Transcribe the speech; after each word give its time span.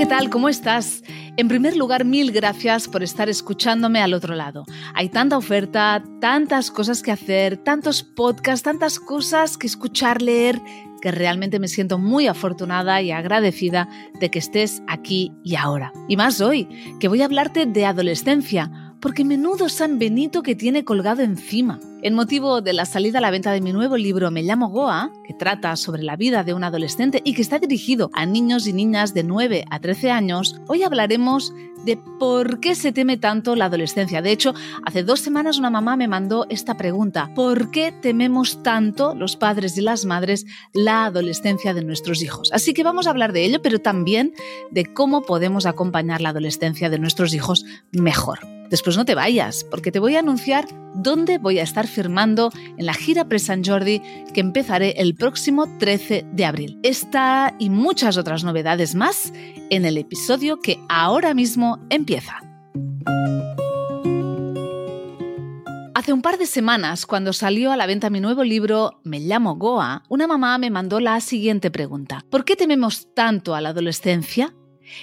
¿qué 0.00 0.06
tal? 0.06 0.30
¿Cómo 0.30 0.48
estás? 0.48 1.04
En 1.36 1.46
primer 1.48 1.76
lugar, 1.76 2.06
mil 2.06 2.32
gracias 2.32 2.88
por 2.88 3.02
estar 3.02 3.28
escuchándome 3.28 4.00
al 4.00 4.14
otro 4.14 4.34
lado. 4.34 4.64
Hay 4.94 5.10
tanta 5.10 5.36
oferta, 5.36 6.02
tantas 6.22 6.70
cosas 6.70 7.02
que 7.02 7.12
hacer, 7.12 7.58
tantos 7.58 8.02
podcasts, 8.02 8.62
tantas 8.62 8.98
cosas 8.98 9.58
que 9.58 9.66
escuchar, 9.66 10.22
leer, 10.22 10.58
que 11.02 11.10
realmente 11.10 11.58
me 11.58 11.68
siento 11.68 11.98
muy 11.98 12.28
afortunada 12.28 13.02
y 13.02 13.10
agradecida 13.10 13.90
de 14.18 14.30
que 14.30 14.38
estés 14.38 14.82
aquí 14.88 15.32
y 15.44 15.56
ahora. 15.56 15.92
Y 16.08 16.16
más 16.16 16.40
hoy, 16.40 16.66
que 16.98 17.08
voy 17.08 17.20
a 17.20 17.26
hablarte 17.26 17.66
de 17.66 17.84
adolescencia 17.84 18.94
porque 19.02 19.22
menudo 19.26 19.68
San 19.68 19.98
Benito 19.98 20.42
que 20.42 20.54
tiene 20.54 20.82
colgado 20.82 21.20
encima. 21.20 21.78
En 22.02 22.14
motivo 22.14 22.62
de 22.62 22.72
la 22.72 22.86
salida 22.86 23.18
a 23.18 23.20
la 23.20 23.30
venta 23.30 23.52
de 23.52 23.60
mi 23.60 23.74
nuevo 23.74 23.98
libro 23.98 24.30
Me 24.30 24.42
llamo 24.42 24.70
Goa, 24.70 25.12
que 25.22 25.34
trata 25.34 25.76
sobre 25.76 26.02
la 26.02 26.16
vida 26.16 26.44
de 26.44 26.54
un 26.54 26.64
adolescente 26.64 27.20
y 27.24 27.34
que 27.34 27.42
está 27.42 27.58
dirigido 27.58 28.08
a 28.14 28.24
niños 28.24 28.66
y 28.66 28.72
niñas 28.72 29.12
de 29.12 29.22
9 29.22 29.66
a 29.70 29.80
13 29.80 30.10
años, 30.10 30.58
hoy 30.66 30.82
hablaremos 30.82 31.52
de 31.84 31.98
por 32.18 32.58
qué 32.60 32.74
se 32.74 32.92
teme 32.92 33.18
tanto 33.18 33.54
la 33.54 33.66
adolescencia. 33.66 34.22
De 34.22 34.32
hecho, 34.32 34.54
hace 34.86 35.02
dos 35.02 35.20
semanas 35.20 35.58
una 35.58 35.68
mamá 35.68 35.96
me 35.96 36.08
mandó 36.08 36.46
esta 36.48 36.78
pregunta. 36.78 37.30
¿Por 37.34 37.70
qué 37.70 37.92
tememos 37.92 38.62
tanto 38.62 39.14
los 39.14 39.36
padres 39.36 39.76
y 39.76 39.82
las 39.82 40.06
madres 40.06 40.46
la 40.72 41.04
adolescencia 41.04 41.74
de 41.74 41.84
nuestros 41.84 42.22
hijos? 42.22 42.50
Así 42.54 42.72
que 42.72 42.82
vamos 42.82 43.06
a 43.06 43.10
hablar 43.10 43.34
de 43.34 43.44
ello, 43.44 43.60
pero 43.60 43.78
también 43.78 44.32
de 44.70 44.86
cómo 44.86 45.20
podemos 45.20 45.66
acompañar 45.66 46.22
la 46.22 46.30
adolescencia 46.30 46.88
de 46.88 46.98
nuestros 46.98 47.34
hijos 47.34 47.66
mejor. 47.92 48.38
Después 48.70 48.96
no 48.96 49.04
te 49.04 49.14
vayas, 49.14 49.64
porque 49.64 49.92
te 49.92 49.98
voy 49.98 50.16
a 50.16 50.20
anunciar 50.20 50.66
dónde 50.94 51.38
voy 51.38 51.58
a 51.58 51.62
estar 51.62 51.86
firmando 51.86 52.50
en 52.76 52.86
la 52.86 52.94
gira 52.94 53.26
Pre 53.26 53.38
San 53.38 53.64
Jordi 53.64 54.02
que 54.34 54.40
empezaré 54.40 54.94
el 54.98 55.14
próximo 55.14 55.66
13 55.78 56.26
de 56.32 56.44
abril. 56.44 56.78
Esta 56.82 57.54
y 57.58 57.70
muchas 57.70 58.16
otras 58.16 58.44
novedades 58.44 58.94
más 58.94 59.32
en 59.70 59.84
el 59.84 59.96
episodio 59.96 60.60
que 60.60 60.78
ahora 60.88 61.34
mismo 61.34 61.78
empieza. 61.90 62.40
Hace 66.00 66.14
un 66.14 66.22
par 66.22 66.38
de 66.38 66.46
semanas, 66.46 67.04
cuando 67.04 67.34
salió 67.34 67.72
a 67.72 67.76
la 67.76 67.84
venta 67.84 68.08
mi 68.08 68.20
nuevo 68.20 68.42
libro 68.42 69.00
Me 69.04 69.20
llamo 69.20 69.56
Goa, 69.56 70.02
una 70.08 70.26
mamá 70.26 70.56
me 70.56 70.70
mandó 70.70 70.98
la 70.98 71.20
siguiente 71.20 71.70
pregunta. 71.70 72.24
¿Por 72.30 72.46
qué 72.46 72.56
tememos 72.56 73.12
tanto 73.14 73.54
a 73.54 73.60
la 73.60 73.68
adolescencia? 73.68 74.54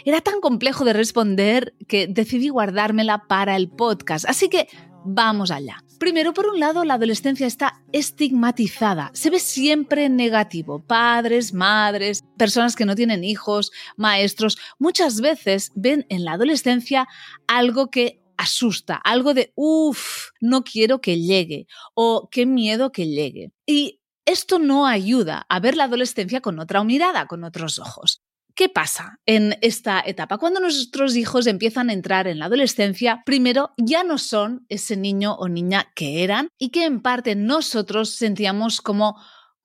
Era 0.06 0.22
tan 0.22 0.42
complejo 0.42 0.86
de 0.86 0.94
responder 0.94 1.76
que 1.88 2.08
decidí 2.08 2.50
guardármela 2.50 3.28
para 3.28 3.56
el 3.56 3.70
podcast, 3.70 4.26
así 4.28 4.50
que 4.50 4.70
vamos 5.06 5.52
allá. 5.52 5.84
Primero, 6.00 6.34
por 6.34 6.48
un 6.48 6.60
lado, 6.60 6.84
la 6.84 6.96
adolescencia 6.96 7.48
está 7.48 7.82
estigmatizada. 7.92 9.10
Se 9.14 9.30
ve 9.30 9.40
siempre 9.40 10.10
negativo. 10.10 10.84
Padres, 10.86 11.54
madres, 11.54 12.24
personas 12.38 12.76
que 12.76 12.86
no 12.86 12.96
tienen 12.96 13.24
hijos, 13.24 13.72
maestros, 13.96 14.58
muchas 14.78 15.22
veces 15.22 15.72
ven 15.76 16.06
en 16.10 16.24
la 16.24 16.34
adolescencia 16.34 17.08
algo 17.48 17.90
que 17.90 18.22
asusta, 18.38 18.96
algo 18.96 19.34
de, 19.34 19.52
uff, 19.56 20.30
no 20.40 20.64
quiero 20.64 21.02
que 21.02 21.20
llegue 21.20 21.66
o 21.96 22.30
qué 22.32 22.46
miedo 22.46 22.92
que 22.92 23.08
llegue. 23.08 23.52
Y 23.66 24.02
esto 24.26 24.60
no 24.60 24.86
ayuda 24.86 25.46
a 25.50 25.60
ver 25.60 25.76
la 25.76 25.86
adolescencia 25.86 26.42
con 26.42 26.60
otra 26.60 26.84
mirada, 26.84 27.26
con 27.26 27.44
otros 27.44 27.80
ojos. 27.80 28.22
¿Qué 28.58 28.70
pasa 28.70 29.20
en 29.28 29.56
esta 29.62 30.02
etapa? 30.04 30.40
Cuando 30.40 30.60
nuestros 30.60 31.16
hijos 31.16 31.46
empiezan 31.46 31.92
a 31.92 31.94
entrar 31.94 32.26
en 32.26 32.40
la 32.40 32.46
adolescencia, 32.46 33.22
primero 33.24 33.76
ya 33.78 34.04
no 34.04 34.18
son 34.18 34.66
ese 34.68 34.98
niño 34.98 35.36
o 35.36 35.48
niña 35.48 35.92
que 35.94 36.24
eran 36.24 36.50
y 36.58 36.70
que 36.70 36.86
en 36.86 37.04
parte 37.04 37.36
nosotros 37.36 38.10
sentíamos 38.10 38.82
como 38.82 39.16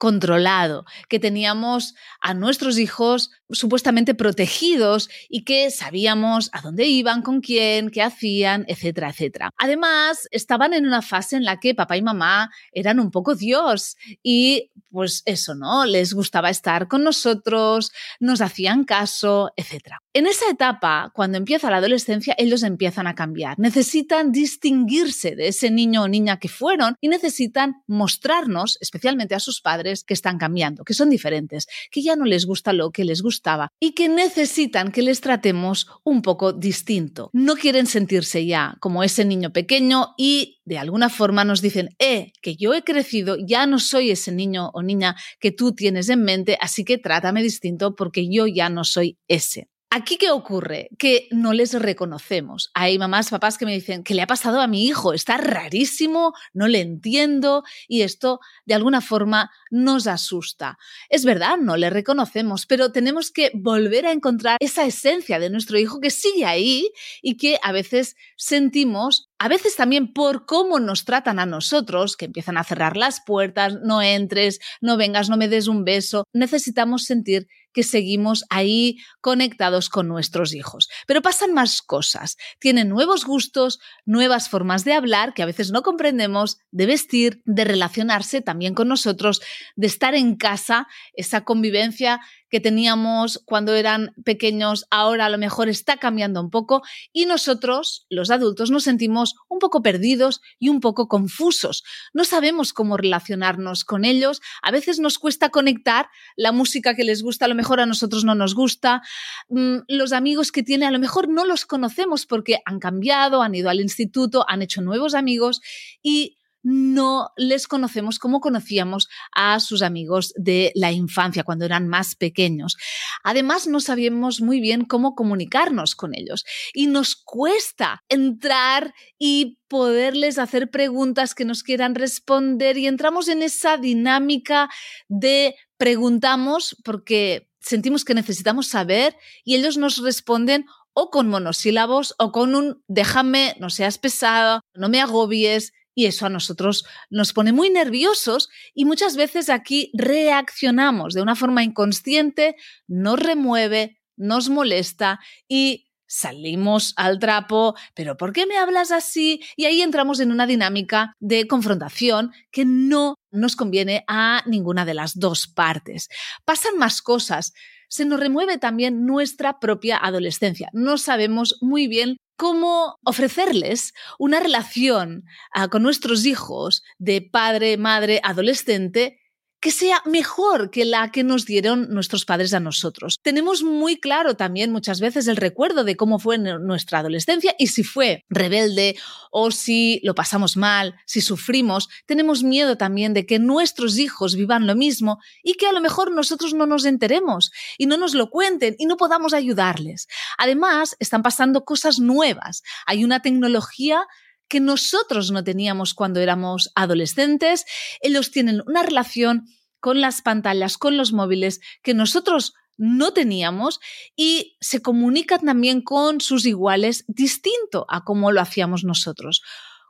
controlado, 0.03 0.85
que 1.09 1.21
teníamos 1.21 1.95
a 2.21 2.35
nuestros 2.35 2.77
hijos 2.77 3.31
supuestamente 3.51 4.17
protegidos 4.17 5.09
y 5.29 5.45
que 5.45 5.71
sabíamos 5.71 6.51
a 6.53 6.61
dónde 6.61 6.87
iban, 6.87 7.23
con 7.23 7.41
quién, 7.41 7.89
qué 7.89 8.03
hacían, 8.03 8.65
etcétera, 8.67 9.11
etcétera. 9.11 9.51
Además, 9.57 10.27
estaban 10.33 10.75
en 10.75 10.87
una 10.87 11.03
fase 11.03 11.37
en 11.37 11.45
la 11.45 11.61
que 11.61 11.77
papá 11.77 11.97
y 11.97 12.03
mamá 12.03 12.51
eran 12.73 12.99
un 12.99 13.13
poco 13.13 13.37
Dios 13.37 13.97
y 14.25 14.73
pues 14.91 15.23
eso, 15.25 15.55
¿no? 15.55 15.87
Les 15.87 16.13
gustaba 16.15 16.51
estar 16.51 16.89
con 16.89 17.05
nosotros, 17.05 17.93
nos 18.19 18.41
hacían 18.41 18.85
caso, 18.85 19.53
etcétera. 19.57 20.03
En 20.13 20.27
esa 20.27 20.51
etapa, 20.51 21.13
cuando 21.15 21.39
empieza 21.39 21.71
la 21.71 21.79
adolescencia, 21.79 22.35
ellos 22.37 22.63
empiezan 22.63 23.07
a 23.07 23.15
cambiar. 23.15 23.59
Necesitan 23.59 24.33
distinguirse 24.33 25.37
de 25.37 25.49
ese 25.49 25.71
niño 25.71 26.03
o 26.03 26.09
niña 26.09 26.39
que 26.39 26.49
fueron 26.49 26.97
y 27.01 27.09
necesitan 27.09 27.83
mostrarnos, 27.87 28.77
especialmente 28.81 29.35
a 29.35 29.41
sus 29.41 29.61
padres, 29.63 29.92
que 30.05 30.15
están 30.15 30.39
cambiando, 30.39 30.85
que 30.85 30.95
son 30.95 31.11
diferentes, 31.11 31.67
que 31.91 32.03
ya 32.03 32.17
no 32.17 32.25
les 32.25 32.47
gusta 32.47 32.73
lo 32.73 32.91
que 32.91 33.05
les 33.05 33.21
gusta 33.21 33.43
y 33.81 33.93
que 33.93 34.09
necesitan 34.09 34.93
que 34.93 35.03
les 35.03 35.21
tratemos 35.21 35.89
un 36.05 36.23
poco 36.23 36.53
distinto. 36.53 37.31
No 37.33 37.57
quieren 37.57 37.87
sentirse 37.87 38.47
ya 38.47 38.77
como 38.81 39.03
ese 39.03 39.25
niño 39.25 39.53
pequeño 39.53 40.15
y 40.17 40.61
de 40.65 40.79
alguna 40.79 41.09
forma 41.09 41.45
nos 41.45 41.61
dicen, 41.61 41.91
eh, 41.99 42.33
que 42.41 42.57
yo 42.57 42.73
he 42.75 42.83
crecido, 42.83 43.37
ya 43.37 43.67
no 43.67 43.79
soy 43.79 44.11
ese 44.11 44.33
niño 44.33 44.71
o 44.75 44.83
niña 44.83 45.17
que 45.41 45.51
tú 45.51 45.73
tienes 45.73 46.09
en 46.09 46.23
mente, 46.23 46.57
así 46.61 46.85
que 46.85 46.99
trátame 46.99 47.43
distinto 47.43 47.95
porque 47.97 48.29
yo 48.29 48.47
ya 48.47 48.69
no 48.69 48.85
soy 48.85 49.19
ese. 49.29 49.72
Aquí, 49.95 50.17
¿qué 50.17 50.31
ocurre? 50.31 50.89
Que 50.99 51.29
no 51.33 51.53
les 51.53 51.75
reconocemos. 51.75 52.71
Hay 52.73 52.99
mamás, 52.99 53.29
papás 53.29 53.59
que 53.59 53.67
me 53.67 53.75
dicen, 53.75 54.03
¿qué 54.03 54.15
le 54.15 54.23
ha 54.23 54.27
pasado 54.27 54.63
a 54.63 54.67
mi 54.67 54.87
hijo? 54.87 55.13
Está 55.13 55.37
rarísimo, 55.37 56.33
no 56.55 56.67
le 56.67 56.81
entiendo 56.81 57.63
y 57.89 58.01
esto 58.01 58.41
de 58.65 58.73
alguna 58.73 59.03
forma 59.03 59.51
nos 59.71 60.07
asusta. 60.07 60.79
Es 61.11 61.27
verdad, 61.27 61.59
no 61.59 61.77
le 61.77 61.91
reconocemos, 61.91 62.65
pero 62.65 62.91
tenemos 62.91 63.31
que 63.31 63.51
volver 63.53 64.07
a 64.07 64.13
encontrar 64.13 64.57
esa 64.61 64.87
esencia 64.87 65.39
de 65.39 65.51
nuestro 65.51 65.79
hijo 65.79 66.01
que 66.01 66.09
sigue 66.09 66.47
ahí 66.47 66.91
y 67.21 67.37
que 67.37 67.59
a 67.63 67.71
veces 67.73 68.17
sentimos 68.39 69.31
a 69.43 69.49
veces 69.49 69.75
también 69.75 70.13
por 70.13 70.47
cómo 70.47 70.79
nos 70.79 71.05
tratan 71.05 71.41
a 71.41 71.47
nosotros, 71.47 72.17
que 72.17 72.27
empiezan 72.27 72.57
a 72.57 72.63
cerrar 72.63 72.97
las 72.97 73.21
puertas, 73.27 73.75
no 73.83 74.01
entres, 74.01 74.61
no 74.81 74.97
vengas, 74.97 75.29
no 75.29 75.37
me 75.37 75.49
des 75.49 75.67
un 75.67 75.85
beso, 75.85 76.29
necesitamos 76.33 77.07
sentir 77.07 77.49
que 77.73 77.83
seguimos 77.83 78.45
ahí 78.51 78.99
conectados 79.21 79.89
con 79.89 80.07
nuestros 80.07 80.55
hijos. 80.55 80.89
Pero 81.09 81.23
pasan 81.23 81.55
más 81.55 81.83
cosas. 81.83 82.37
Tienen 82.61 82.89
nuevos 82.89 83.25
gustos, 83.25 83.81
nuevas 84.05 84.49
formas 84.49 84.85
de 84.85 84.93
hablar 84.93 85.35
que 85.35 85.43
a 85.43 85.47
veces 85.47 85.73
no 85.73 85.83
comprendemos, 85.83 86.59
de 86.71 86.87
vestir, 86.87 87.43
de 87.45 87.65
relacionarse 87.65 88.43
también 88.43 88.75
con 88.75 88.87
nosotros, 88.87 89.43
de 89.75 89.89
estar 89.89 90.15
en 90.15 90.37
casa, 90.37 90.87
esa 91.15 91.43
convivencia 91.43 92.21
que 92.53 92.61
teníamos 92.61 93.43
cuando 93.47 93.75
eran 93.75 94.15
pequeños 94.25 94.85
ahora 94.91 95.25
a 95.25 95.31
lo 95.31 95.39
mejor 95.39 95.71
está 95.71 95.97
cambiando 95.97 96.39
un 96.39 96.51
poco 96.51 96.83
y 97.11 97.25
nosotros, 97.25 98.05
los 98.11 98.31
adultos, 98.31 98.71
nos 98.71 98.85
sentimos 98.85 99.37
un 99.49 99.59
poco 99.59 99.81
perdidos 99.81 100.43
y 100.59 100.69
un 100.69 100.81
poco 100.81 101.09
confusos. 101.09 101.83
No 102.13 102.25
sabemos 102.25 102.75
cómo 102.75 102.99
relacionarnos 102.99 103.87
con 103.87 104.05
ellos, 104.05 104.43
a 104.61 104.71
veces 104.71 104.99
nos 104.99 105.19
cuesta 105.19 105.49
conectar 105.49 106.11
la 106.37 106.53
música 106.53 106.95
que 106.95 107.05
les 107.05 107.23
gusta, 107.23 107.47
a 107.47 107.49
lo 107.49 107.55
mejor 107.55 107.81
a 107.81 107.87
nosotros 107.87 108.23
no 108.23 108.35
nos 108.35 108.55
gusta, 108.55 109.01
mm, 109.49 109.79
los 109.89 110.13
amigos 110.13 110.53
que 110.53 110.63
tiene 110.63 110.85
a 110.85 110.91
lo 110.91 110.99
mejor 110.99 111.31
no 111.31 111.47
los 111.47 111.65
conocemos 111.65 112.27
porque 112.27 112.59
han 112.67 112.81
cambiado, 112.81 113.41
han 113.41 113.55
ido 113.55 113.71
al 113.71 113.81
instituto, 113.81 114.45
han 114.47 114.61
hecho 114.61 114.83
nuevos 114.83 115.15
amigos 115.15 115.63
y 116.03 116.37
no 116.63 117.31
les 117.37 117.67
conocemos 117.67 118.19
como 118.19 118.41
conocíamos 118.41 119.09
a 119.35 119.59
sus 119.61 119.83
amigos 119.83 120.33
de 120.37 120.73
la 120.75 120.93
infancia 120.93 121.45
cuando 121.45 121.65
eran 121.65 121.89
más 121.89 122.15
pequeños. 122.15 122.77
Además, 123.25 123.67
no 123.67 123.81
sabíamos 123.81 124.41
muy 124.41 124.61
bien 124.61 124.85
cómo 124.85 125.15
comunicarnos 125.15 125.95
con 125.95 126.15
ellos 126.15 126.45
y 126.73 126.87
nos 126.87 127.17
cuesta 127.17 128.03
entrar 128.09 128.95
y 129.19 129.59
poderles 129.69 130.39
hacer 130.39 130.71
preguntas 130.71 131.35
que 131.35 131.45
nos 131.45 131.63
quieran 131.63 131.95
responder 131.95 132.79
y 132.79 132.87
entramos 132.87 133.29
en 133.29 133.43
esa 133.43 133.77
dinámica 133.77 134.69
de 135.09 135.57
preguntamos 135.79 136.77
porque 136.85 137.49
sentimos 137.61 138.05
que 138.05 138.15
necesitamos 138.15 138.67
saber 138.67 139.17
y 139.45 139.57
ellos 139.57 139.79
nos 139.79 139.99
responden 139.99 140.67
o 140.95 141.11
con 141.11 141.29
monosílabos 141.29 142.15
o 142.19 142.33
con 142.33 142.55
un 142.55 142.83
déjame, 142.87 143.57
no 143.59 143.71
seas 143.71 143.99
pesado, 143.99 144.61
no 144.75 144.89
me 144.89 145.01
agobies, 145.01 145.73
y 145.95 146.07
eso 146.07 146.27
a 146.27 146.31
nosotros 146.31 146.85
nos 147.11 147.33
pone 147.33 147.53
muy 147.53 147.71
nerviosos 147.71 148.49
y 148.75 148.85
muchas 148.85 149.17
veces 149.17 149.51
aquí 149.51 149.91
reaccionamos 149.95 151.15
de 151.15 151.23
una 151.23 151.37
forma 151.37 151.63
inconsciente, 151.63 152.57
nos 152.87 153.19
remueve, 153.19 154.01
nos 154.17 154.49
molesta 154.49 155.21
y 155.49 155.89
salimos 156.13 156.93
al 156.97 157.19
trapo, 157.19 157.75
pero 157.95 158.19
¿por 158.19 158.35
qué 158.35 158.47
me 158.47 158.59
hablas 158.59 158.91
así? 158.91 159.41
Y 159.57 159.65
ahí 159.65 159.81
entramos 159.81 160.21
en 160.21 160.31
una 160.31 160.47
dinámica 160.47 161.15
de 161.21 161.47
confrontación 161.47 162.33
que 162.51 162.67
no 162.67 163.15
nos 163.31 163.57
conviene 163.57 164.05
a 164.09 164.43
ninguna 164.45 164.85
de 164.85 164.93
las 164.93 165.19
dos 165.19 165.47
partes. 165.47 166.11
Pasan 166.45 166.77
más 166.77 167.01
cosas. 167.01 167.55
Se 167.93 168.07
nos 168.07 168.19
remueve 168.19 168.57
también 168.57 169.05
nuestra 169.05 169.61
propia 169.61 169.99
adolescencia. 170.03 170.71
No 170.73 170.97
sabemos 170.97 171.59
muy 171.61 171.89
bien 171.89 172.17
cómo 172.39 172.99
ofrecerles 173.05 173.93
una 174.19 174.41
relación 174.41 175.25
ah, 175.53 175.69
con 175.69 175.83
nuestros 175.83 176.25
hijos 176.25 176.83
de 176.97 177.21
padre, 177.21 177.77
madre, 177.77 178.23
adolescente 178.25 179.21
que 179.63 179.71
sea 179.71 180.03
mejor 180.05 180.71
que 180.71 180.85
la 180.85 181.13
que 181.13 181.23
nos 181.23 181.47
dieron 181.47 181.87
nuestros 181.89 182.25
padres 182.25 182.53
a 182.53 182.59
nosotros. 182.59 183.21
Tenemos 183.23 183.63
muy 183.63 183.97
claro 183.97 184.35
también 184.35 184.73
muchas 184.73 184.99
veces 184.99 185.29
el 185.29 185.37
recuerdo 185.37 185.85
de 185.85 185.97
cómo 185.97 186.19
fue 186.19 186.37
nuestra 186.37 186.99
adolescencia 186.99 187.55
y 187.61 187.69
si 187.69 187.85
fue 187.85 188.25
rebelde 188.29 188.97
o 189.31 189.53
si 189.53 190.01
lo 190.03 190.17
pasamos 190.17 190.57
mal, 190.57 190.97
si 191.07 191.21
sufrimos, 191.21 191.89
tenemos 192.07 192.43
miedo 192.43 192.77
también 192.77 193.15
de 193.15 193.25
que 193.25 193.39
nuestros 193.39 193.99
hijos 193.99 194.35
vivan 194.35 194.67
lo 194.67 194.75
mismo 194.75 195.21
y 195.45 195.55
que 195.55 195.69
a 195.69 195.73
lo 195.73 195.81
mejor 195.81 196.11
nosotros 196.11 196.55
no 196.55 196.67
nos 196.67 196.85
enteremos 196.85 197.53
y 197.79 197.87
no 197.87 197.97
nos 197.97 198.15
lo 198.15 198.31
cuenten 198.31 198.75
y 198.81 198.87
no 198.87 198.97
podamos 198.97 199.33
ayudarles. 199.33 200.09
Además, 200.39 200.97
están 200.99 201.23
pasando 201.23 201.65
cosas 201.65 202.01
nuevas. 202.01 202.65
Hay 202.85 203.05
una 203.05 203.23
tecnología 203.23 204.09
que 204.53 204.61
nosotros 204.61 205.31
no 205.31 205.43
teníamos 205.43 205.95
cuando 205.95 206.21
éramos 206.21 206.73
adolescentes. 206.75 207.65
Ellos 208.03 208.31
tienen 208.31 208.63
una 208.67 208.83
relación 208.83 209.47
con 209.81 210.03
las 210.03 210.21
pantallas, 210.21 210.77
con 210.77 210.99
los 210.99 211.15
móviles 211.15 211.63
que 211.83 211.95
nosotros 211.95 212.53
no 212.77 213.15
teníamos 213.15 213.81
y 214.15 214.59
se 214.61 214.83
comunican 214.83 215.47
también 215.47 215.81
con 215.81 216.21
sus 216.21 216.45
iguales 216.45 217.07
distinto 217.09 217.87
a 217.89 218.05
como 218.05 218.31
lo 218.31 218.43
hacíamos 218.43 218.85
nosotros. 218.85 219.41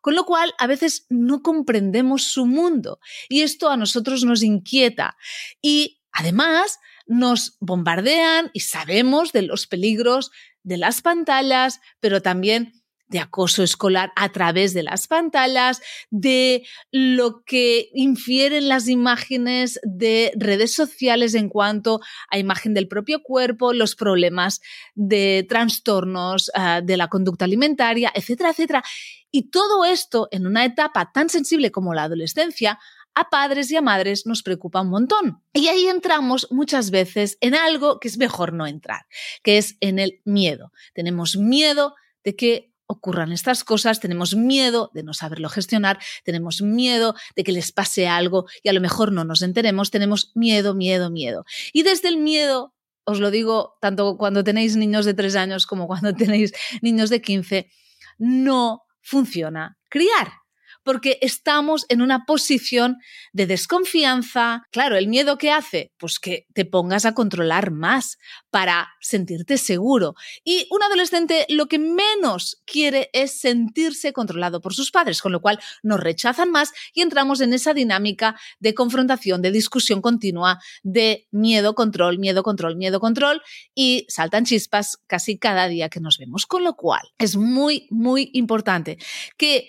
Con 0.01 0.15
lo 0.15 0.25
cual, 0.27 0.55
a 0.61 0.69
veces 0.69 1.07
no 1.11 1.43
comprendemos 1.43 2.23
su 2.23 2.47
mundo 2.47 3.01
y 3.29 3.43
esto 3.43 3.69
a 3.69 3.77
nosotros 3.77 4.23
nos 4.23 4.45
inquieta. 4.45 5.17
Y 5.61 6.03
además, 6.13 6.79
nos 7.09 7.57
bombardean 7.59 8.53
y 8.53 8.61
sabemos 8.61 9.33
de 9.33 9.43
los 9.43 9.67
peligros 9.67 10.31
de 10.63 10.77
las 10.77 11.03
pantallas, 11.03 11.81
pero 11.99 12.23
también 12.23 12.82
de 13.13 13.21
acoso 13.21 13.63
escolar 13.63 14.11
a 14.17 14.31
través 14.31 14.73
de 14.73 14.83
las 14.83 15.07
pantallas, 15.07 15.83
de 16.11 16.67
lo 16.91 17.45
que 17.45 17.91
infieren 17.93 18.69
las 18.69 18.89
imágenes 18.89 19.79
de 19.85 20.33
redes 20.35 20.75
sociales 20.75 21.35
en 21.35 21.49
cuanto 21.51 22.01
a 22.31 22.39
imagen 22.39 22.73
del 22.75 22.89
propio 22.89 23.23
cuerpo, 23.23 23.75
los 23.75 23.95
problemas 23.95 24.63
de 24.95 25.47
trastornos 25.49 26.51
ah, 26.55 26.81
de 26.83 26.97
la 26.97 27.09
conducta 27.09 27.45
alimentaria, 27.45 28.11
etcétera, 28.15 28.51
etcétera. 28.51 28.83
Y 29.31 29.51
todo 29.51 29.85
esto 29.85 30.29
en 30.31 30.47
una 30.47 30.65
etapa 30.65 31.13
tan 31.13 31.29
sensible 31.29 31.71
como 31.71 31.95
la 31.95 32.05
adolescencia 32.05 32.79
a 33.15 33.29
padres 33.29 33.71
y 33.71 33.77
a 33.77 33.83
madres 33.83 34.27
nos 34.27 34.43
preocupa 34.43 34.81
un 34.81 34.89
montón. 34.89 35.43
Y 35.53 35.69
ahí 35.69 35.87
entramos 35.87 36.49
muchas 36.51 36.91
veces 36.91 37.37
en 37.43 37.55
algo 37.55 38.01
que 38.01 38.09
es 38.09 38.17
mejor 38.17 38.55
no 38.55 38.67
entrar, 38.67 39.05
que 39.43 39.59
es 39.59 39.77
en 39.81 39.99
el 39.99 40.23
miedo. 40.25 40.73
Tenemos 40.95 41.37
miedo 41.37 41.95
de 42.25 42.37
que 42.37 42.72
ocurran 42.93 43.33
estas 43.33 43.65
cosas, 43.65 44.01
tenemos 44.01 44.35
miedo 44.35 44.91
de 44.95 45.03
no 45.03 45.15
saberlo 45.15 45.49
gestionar, 45.49 45.99
tenemos 46.25 46.63
miedo 46.63 47.15
de 47.37 47.45
que 47.45 47.53
les 47.53 47.73
pase 47.73 48.09
algo 48.09 48.47
y 48.63 48.69
a 48.69 48.73
lo 48.73 48.81
mejor 48.81 49.13
no 49.13 49.25
nos 49.25 49.43
enteremos, 49.43 49.91
tenemos 49.91 50.33
miedo, 50.35 50.75
miedo, 50.75 51.11
miedo. 51.11 51.45
Y 51.73 51.83
desde 51.83 52.09
el 52.09 52.19
miedo, 52.19 52.75
os 53.05 53.21
lo 53.21 53.31
digo 53.31 53.77
tanto 53.81 54.17
cuando 54.17 54.45
tenéis 54.45 54.77
niños 54.77 55.05
de 55.05 55.15
tres 55.15 55.37
años 55.37 55.67
como 55.67 55.87
cuando 55.87 56.15
tenéis 56.17 56.53
niños 56.81 57.11
de 57.11 57.21
15, 57.21 57.71
no 58.19 58.83
funciona 59.01 59.79
criar 59.89 60.42
porque 60.83 61.19
estamos 61.21 61.87
en 61.89 62.03
una 62.03 62.25
posición 62.25 62.99
de 63.33 63.47
desconfianza. 63.47 64.63
Claro, 64.71 64.97
el 64.97 65.09
miedo 65.09 65.39
que 65.39 65.51
hace, 65.51 65.93
pues 65.99 66.19
que 66.19 66.47
te 66.55 66.65
pongas 66.65 67.05
a 67.05 67.15
controlar 67.15 67.71
más 67.71 68.19
para 68.51 68.91
sentirte 69.01 69.59
seguro. 69.59 70.15
Y 70.45 70.67
un 70.71 70.83
adolescente 70.83 71.47
lo 71.49 71.67
que 71.67 71.79
menos 71.79 72.61
quiere 72.65 73.11
es 73.13 73.39
sentirse 73.41 74.13
controlado 74.13 74.61
por 74.61 74.75
sus 74.75 74.91
padres, 74.91 75.23
con 75.23 75.33
lo 75.33 75.41
cual 75.41 75.59
nos 75.83 76.01
rechazan 76.01 76.51
más 76.51 76.73
y 76.93 77.03
entramos 77.03 77.41
en 77.41 77.53
esa 77.53 77.75
dinámica 77.75 78.39
de 78.61 78.75
confrontación, 78.75 79.43
de 79.43 79.51
discusión 79.51 80.03
continua, 80.03 80.59
de 80.83 81.27
miedo, 81.31 81.75
control, 81.75 82.19
miedo, 82.19 82.43
control, 82.43 82.77
miedo, 82.77 83.01
control 83.01 83.43
y 83.75 84.07
saltan 84.09 84.45
chispas 84.45 84.99
casi 85.07 85.39
cada 85.39 85.69
día 85.69 85.89
que 85.89 86.01
nos 86.01 86.19
vemos. 86.19 86.47
Con 86.47 86.65
lo 86.65 86.75
cual 86.75 87.03
es 87.19 87.37
muy, 87.37 87.87
muy 87.91 88.31
importante 88.35 88.99
que 89.37 89.69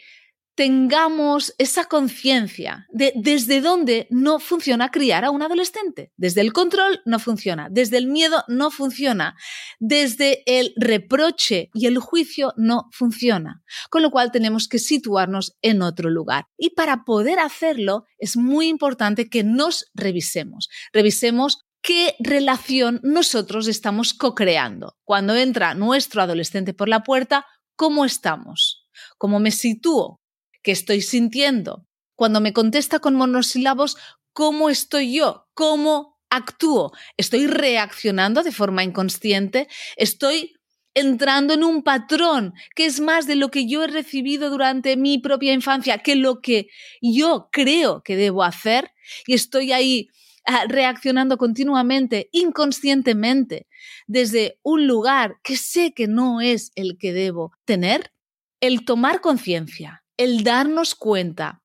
tengamos 0.56 1.54
esa 1.58 1.86
conciencia 1.86 2.88
de 2.92 3.12
desde 3.16 3.62
dónde 3.62 4.08
no 4.10 4.40
funciona 4.40 4.92
criar 4.92 5.26
a 5.26 5.32
un 5.32 5.42
adolescente. 5.42 6.12
Desde 6.16 6.42
el 6.42 6.54
control 6.54 7.02
no 7.06 7.20
funciona, 7.20 7.68
desde 7.72 7.98
el 7.98 8.08
miedo 8.08 8.44
no 8.48 8.70
funciona, 8.70 9.36
desde 9.80 10.44
el 10.46 10.74
reproche 10.76 11.70
y 11.74 11.88
el 11.88 11.98
juicio 11.98 12.54
no 12.58 12.90
funciona. 12.92 13.64
Con 13.90 14.04
lo 14.04 14.12
cual 14.12 14.32
tenemos 14.32 14.68
que 14.68 14.80
situarnos 14.80 15.58
en 15.62 15.82
otro 15.82 16.10
lugar. 16.10 16.46
Y 16.58 16.72
para 16.72 17.04
poder 17.04 17.40
hacerlo 17.40 18.06
es 18.18 18.38
muy 18.38 18.68
importante 18.68 19.30
que 19.30 19.44
nos 19.44 19.86
revisemos. 19.94 20.70
Revisemos 20.92 21.66
qué 21.82 22.16
relación 22.20 23.00
nosotros 23.04 23.68
estamos 23.68 24.14
co-creando. 24.14 24.96
Cuando 25.04 25.36
entra 25.36 25.74
nuestro 25.74 26.22
adolescente 26.22 26.74
por 26.74 26.90
la 26.90 27.04
puerta, 27.04 27.46
¿cómo 27.76 28.06
estamos? 28.06 28.88
¿Cómo 29.18 29.40
me 29.40 29.52
sitúo? 29.52 30.23
¿Qué 30.64 30.72
estoy 30.72 31.02
sintiendo? 31.02 31.86
Cuando 32.16 32.40
me 32.40 32.54
contesta 32.54 33.00
con 33.00 33.16
monosílabos, 33.16 33.98
¿cómo 34.32 34.70
estoy 34.70 35.14
yo? 35.14 35.50
¿Cómo 35.54 36.22
actúo? 36.30 36.94
¿Estoy 37.18 37.48
reaccionando 37.48 38.44
de 38.44 38.54
forma 38.54 38.84
inconsciente? 38.84 39.68
¿Estoy 39.98 40.54
entrando 40.94 41.54
en 41.54 41.66
un 41.66 41.84
patrón 41.84 42.54
que 42.76 42.86
es 42.86 43.02
más 43.02 43.28
de 43.28 43.36
lo 43.36 43.52
que 43.52 43.68
yo 43.68 43.84
he 43.84 43.88
recibido 43.88 44.50
durante 44.50 44.96
mi 44.96 45.18
propia 45.18 45.52
infancia 45.52 45.98
que 45.98 46.16
lo 46.16 46.40
que 46.40 46.70
yo 47.02 47.50
creo 47.52 48.02
que 48.02 48.16
debo 48.16 48.44
hacer? 48.44 48.92
Y 49.28 49.34
estoy 49.34 49.74
ahí 49.74 50.08
ah, 50.46 50.64
reaccionando 50.70 51.38
continuamente, 51.38 52.30
inconscientemente, 52.32 53.68
desde 54.08 54.60
un 54.64 54.88
lugar 54.88 55.40
que 55.44 55.58
sé 55.58 55.94
que 55.94 56.08
no 56.08 56.40
es 56.40 56.72
el 56.76 56.98
que 56.98 57.12
debo 57.12 57.52
tener. 57.66 58.14
El 58.62 58.86
tomar 58.86 59.20
conciencia 59.20 60.03
el 60.18 60.44
darnos 60.44 60.96
cuenta 60.96 61.64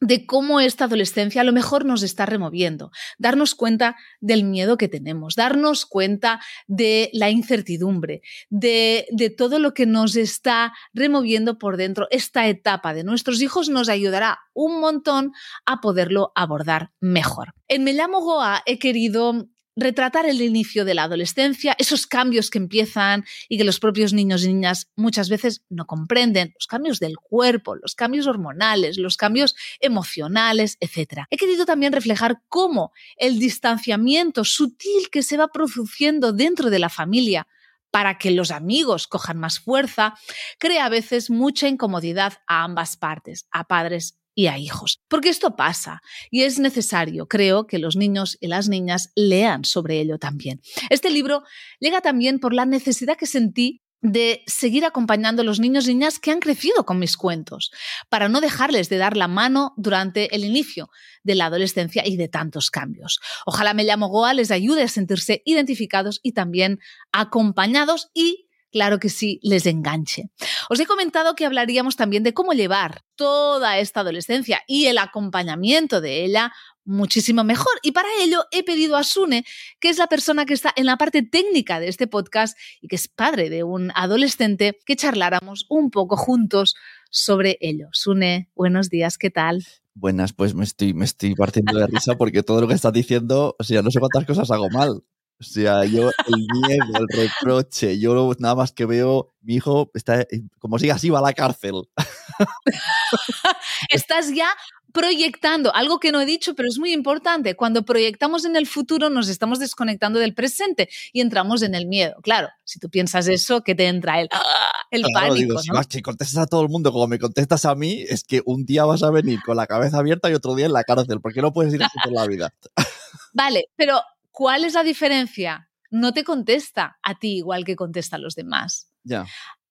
de 0.00 0.26
cómo 0.26 0.60
esta 0.60 0.84
adolescencia 0.84 1.40
a 1.40 1.44
lo 1.44 1.52
mejor 1.52 1.84
nos 1.84 2.02
está 2.02 2.26
removiendo, 2.26 2.90
darnos 3.18 3.54
cuenta 3.54 3.96
del 4.20 4.44
miedo 4.44 4.76
que 4.76 4.88
tenemos, 4.88 5.34
darnos 5.36 5.86
cuenta 5.86 6.40
de 6.66 7.10
la 7.12 7.30
incertidumbre, 7.30 8.20
de, 8.50 9.06
de, 9.10 9.30
todo 9.30 9.58
lo 9.58 9.72
que 9.72 9.86
nos 9.86 10.16
está 10.16 10.74
removiendo 10.92 11.58
por 11.58 11.76
dentro. 11.76 12.08
Esta 12.10 12.46
etapa 12.46 12.92
de 12.92 13.04
nuestros 13.04 13.40
hijos 13.40 13.68
nos 13.68 13.88
ayudará 13.88 14.40
un 14.52 14.80
montón 14.80 15.32
a 15.64 15.80
poderlo 15.80 16.32
abordar 16.34 16.92
mejor. 17.00 17.54
En 17.68 17.84
Me 17.84 17.94
llamo 17.94 18.20
Goa 18.20 18.62
he 18.66 18.78
querido 18.78 19.48
retratar 19.76 20.26
el 20.26 20.40
inicio 20.40 20.84
de 20.84 20.94
la 20.94 21.04
adolescencia, 21.04 21.76
esos 21.78 22.06
cambios 22.06 22.50
que 22.50 22.58
empiezan 22.58 23.24
y 23.48 23.58
que 23.58 23.64
los 23.64 23.78
propios 23.78 24.14
niños 24.14 24.42
y 24.42 24.48
niñas 24.48 24.88
muchas 24.96 25.28
veces 25.28 25.62
no 25.68 25.86
comprenden, 25.86 26.52
los 26.54 26.66
cambios 26.66 26.98
del 26.98 27.16
cuerpo, 27.18 27.76
los 27.76 27.94
cambios 27.94 28.26
hormonales, 28.26 28.96
los 28.96 29.16
cambios 29.16 29.54
emocionales, 29.80 30.78
etc. 30.80 31.24
He 31.30 31.36
querido 31.36 31.66
también 31.66 31.92
reflejar 31.92 32.40
cómo 32.48 32.92
el 33.16 33.38
distanciamiento 33.38 34.44
sutil 34.44 35.10
que 35.10 35.22
se 35.22 35.36
va 35.36 35.48
produciendo 35.48 36.32
dentro 36.32 36.70
de 36.70 36.78
la 36.78 36.88
familia 36.88 37.46
para 37.90 38.18
que 38.18 38.30
los 38.30 38.50
amigos 38.50 39.06
cojan 39.06 39.38
más 39.38 39.60
fuerza, 39.60 40.14
crea 40.58 40.86
a 40.86 40.90
veces 40.90 41.30
mucha 41.30 41.68
incomodidad 41.68 42.34
a 42.46 42.64
ambas 42.64 42.96
partes, 42.96 43.46
a 43.50 43.64
padres 43.64 44.18
y 44.36 44.46
a 44.46 44.58
hijos. 44.58 45.00
Porque 45.08 45.30
esto 45.30 45.56
pasa 45.56 46.02
y 46.30 46.42
es 46.42 46.60
necesario, 46.60 47.26
creo, 47.26 47.66
que 47.66 47.78
los 47.80 47.96
niños 47.96 48.36
y 48.40 48.46
las 48.46 48.68
niñas 48.68 49.10
lean 49.16 49.64
sobre 49.64 49.98
ello 49.98 50.18
también. 50.18 50.60
Este 50.90 51.10
libro 51.10 51.42
llega 51.80 52.00
también 52.02 52.38
por 52.38 52.54
la 52.54 52.66
necesidad 52.66 53.16
que 53.16 53.26
sentí 53.26 53.82
de 54.02 54.42
seguir 54.46 54.84
acompañando 54.84 55.42
a 55.42 55.44
los 55.44 55.58
niños 55.58 55.88
y 55.88 55.94
niñas 55.94 56.18
que 56.18 56.30
han 56.30 56.40
crecido 56.40 56.84
con 56.84 56.98
mis 56.98 57.16
cuentos, 57.16 57.70
para 58.10 58.28
no 58.28 58.40
dejarles 58.40 58.88
de 58.90 58.98
dar 58.98 59.16
la 59.16 59.26
mano 59.26 59.72
durante 59.78 60.34
el 60.36 60.44
inicio 60.44 60.90
de 61.24 61.34
la 61.34 61.46
adolescencia 61.46 62.06
y 62.06 62.16
de 62.16 62.28
tantos 62.28 62.70
cambios. 62.70 63.18
Ojalá 63.46 63.74
Me 63.74 63.84
llamo 63.84 64.08
Goa 64.08 64.34
les 64.34 64.50
ayude 64.50 64.82
a 64.82 64.88
sentirse 64.88 65.42
identificados 65.44 66.20
y 66.22 66.32
también 66.32 66.78
acompañados 67.10 68.10
y 68.14 68.45
claro 68.70 68.98
que 68.98 69.08
sí, 69.08 69.40
les 69.42 69.66
enganche. 69.66 70.30
Os 70.68 70.80
he 70.80 70.86
comentado 70.86 71.34
que 71.34 71.46
hablaríamos 71.46 71.96
también 71.96 72.22
de 72.22 72.34
cómo 72.34 72.52
llevar 72.52 73.02
toda 73.14 73.78
esta 73.78 74.00
adolescencia 74.00 74.62
y 74.66 74.86
el 74.86 74.98
acompañamiento 74.98 76.00
de 76.00 76.24
ella 76.24 76.52
muchísimo 76.86 77.44
mejor. 77.44 77.72
Y 77.82 77.92
para 77.92 78.08
ello 78.22 78.44
he 78.50 78.64
pedido 78.64 78.96
a 78.96 79.04
Sune, 79.04 79.44
que 79.80 79.88
es 79.88 79.98
la 79.98 80.06
persona 80.06 80.46
que 80.46 80.54
está 80.54 80.72
en 80.76 80.86
la 80.86 80.96
parte 80.96 81.22
técnica 81.22 81.80
de 81.80 81.88
este 81.88 82.06
podcast 82.06 82.56
y 82.80 82.88
que 82.88 82.96
es 82.96 83.08
padre 83.08 83.50
de 83.50 83.64
un 83.64 83.92
adolescente, 83.94 84.78
que 84.86 84.96
charláramos 84.96 85.66
un 85.68 85.90
poco 85.90 86.16
juntos 86.16 86.76
sobre 87.10 87.58
ello. 87.60 87.88
Sune, 87.92 88.50
buenos 88.54 88.88
días, 88.88 89.18
¿qué 89.18 89.30
tal? 89.30 89.64
Buenas, 89.94 90.32
pues 90.32 90.54
me 90.54 90.64
estoy, 90.64 90.94
me 90.94 91.04
estoy 91.04 91.34
partiendo 91.34 91.78
de 91.78 91.86
risa 91.86 92.16
porque 92.16 92.42
todo 92.42 92.60
lo 92.60 92.68
que 92.68 92.74
estás 92.74 92.92
diciendo, 92.92 93.56
o 93.58 93.64
sea, 93.64 93.82
no 93.82 93.90
sé 93.90 93.98
cuántas 93.98 94.26
cosas 94.26 94.50
hago 94.50 94.68
mal. 94.70 95.02
O 95.38 95.44
sea, 95.44 95.84
yo 95.84 96.10
el 96.28 96.46
miedo, 96.62 96.98
el 96.98 97.08
reproche, 97.08 97.98
yo 97.98 98.32
nada 98.38 98.54
más 98.54 98.72
que 98.72 98.86
veo, 98.86 99.34
mi 99.42 99.56
hijo 99.56 99.90
está, 99.92 100.26
como 100.58 100.78
sigue 100.78 100.92
así, 100.92 101.10
va 101.10 101.18
a 101.18 101.22
la 101.22 101.34
cárcel. 101.34 101.82
Estás 103.90 104.34
ya 104.34 104.48
proyectando, 104.92 105.74
algo 105.74 106.00
que 106.00 106.10
no 106.10 106.22
he 106.22 106.24
dicho, 106.24 106.54
pero 106.54 106.70
es 106.70 106.78
muy 106.78 106.94
importante, 106.94 107.54
cuando 107.54 107.84
proyectamos 107.84 108.46
en 108.46 108.56
el 108.56 108.66
futuro 108.66 109.10
nos 109.10 109.28
estamos 109.28 109.58
desconectando 109.58 110.18
del 110.18 110.32
presente 110.32 110.88
y 111.12 111.20
entramos 111.20 111.60
en 111.60 111.74
el 111.74 111.84
miedo. 111.84 112.16
Claro, 112.22 112.48
si 112.64 112.78
tú 112.78 112.88
piensas 112.88 113.28
eso, 113.28 113.60
que 113.60 113.74
te 113.74 113.88
entra 113.88 114.22
el, 114.22 114.28
¡ah! 114.32 114.42
el 114.90 115.02
pánico. 115.12 115.58
si, 115.90 116.00
contestas 116.00 116.38
a 116.38 116.46
todo 116.46 116.62
el 116.62 116.70
mundo 116.70 116.92
como 116.92 117.08
me 117.08 117.18
contestas 117.18 117.66
a 117.66 117.74
mí, 117.74 118.06
es 118.08 118.24
que 118.24 118.40
un 118.46 118.64
día 118.64 118.86
vas 118.86 119.02
a 119.02 119.10
venir 119.10 119.38
con 119.44 119.58
la 119.58 119.66
cabeza 119.66 119.98
abierta 119.98 120.30
y 120.30 120.34
otro 120.34 120.54
día 120.54 120.64
en 120.64 120.72
la 120.72 120.82
cárcel. 120.82 121.20
¿Por 121.20 121.34
qué 121.34 121.42
no 121.42 121.52
puedes 121.52 121.74
ir 121.74 121.82
así 121.82 121.98
por 122.02 122.14
la 122.14 122.26
vida? 122.26 122.54
vale, 123.34 123.66
pero 123.76 124.00
¿cuál 124.36 124.66
es 124.66 124.74
la 124.74 124.84
diferencia? 124.84 125.70
No 125.90 126.12
te 126.12 126.22
contesta 126.22 126.98
a 127.02 127.18
ti 127.18 127.38
igual 127.38 127.64
que 127.64 127.74
contesta 127.74 128.16
a 128.16 128.18
los 128.18 128.34
demás. 128.34 128.90
Ya 129.02 129.24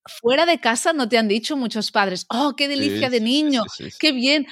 fuera 0.05 0.45
de 0.45 0.60
casa 0.60 0.93
no 0.93 1.10
te 1.10 1.17
han 1.17 1.27
dicho 1.27 1.57
muchos 1.57 1.91
padres, 1.91 2.25
oh, 2.29 2.53
qué 2.55 2.67
delicia 2.67 3.10
de 3.10 3.19
niño, 3.19 3.63
qué 4.00 4.12
bien, 4.12 4.45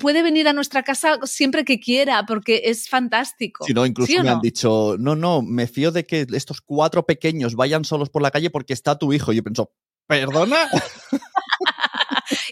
puede 0.00 0.22
venir 0.22 0.48
a 0.48 0.52
nuestra 0.52 0.82
casa 0.82 1.18
siempre 1.24 1.64
que 1.64 1.78
quiera 1.78 2.24
porque 2.26 2.62
es 2.64 2.88
fantástico. 2.88 3.64
Si 3.66 3.74
no, 3.74 3.84
incluso 3.84 4.22
me 4.22 4.30
han 4.30 4.40
dicho, 4.40 4.96
no, 4.98 5.14
no, 5.14 5.42
me 5.42 5.66
fío 5.66 5.92
de 5.92 6.06
que 6.06 6.26
estos 6.32 6.60
cuatro 6.60 7.04
pequeños 7.04 7.54
vayan 7.56 7.84
solos 7.84 8.08
por 8.08 8.22
la 8.22 8.30
calle 8.30 8.50
porque 8.50 8.72
está 8.72 8.98
tu 8.98 9.12
hijo. 9.12 9.32
Y 9.32 9.36
yo 9.36 9.42
pienso, 9.42 9.70
¿perdona? 10.06 10.56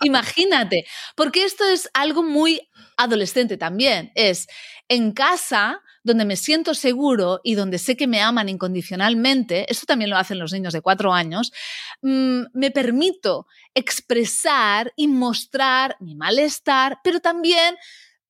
Imagínate, 0.03 0.87
porque 1.17 1.45
esto 1.45 1.65
es 1.65 1.89
algo 1.95 2.23
muy 2.23 2.61
adolescente 2.97 3.57
también, 3.57 4.13
es 4.15 4.47
en 4.89 5.13
casa 5.13 5.81
donde 6.03 6.27
me 6.27 6.37
siento 6.37 6.75
seguro 6.75 7.41
y 7.43 7.55
donde 7.55 7.79
sé 7.79 7.97
que 7.97 8.07
me 8.07 8.21
aman 8.21 8.51
incondicionalmente, 8.51 9.71
esto 9.71 9.87
también 9.87 10.11
lo 10.11 10.19
hacen 10.19 10.39
los 10.39 10.53
niños 10.53 10.75
de 10.75 10.83
cuatro 10.83 11.13
años, 11.13 11.51
mm, 12.03 12.43
me 12.53 12.71
permito 12.71 13.47
expresar 13.75 14.93
y 14.97 15.09
mostrar 15.09 15.97
mi 16.01 16.15
malestar, 16.15 16.99
pero 17.03 17.21
también 17.21 17.77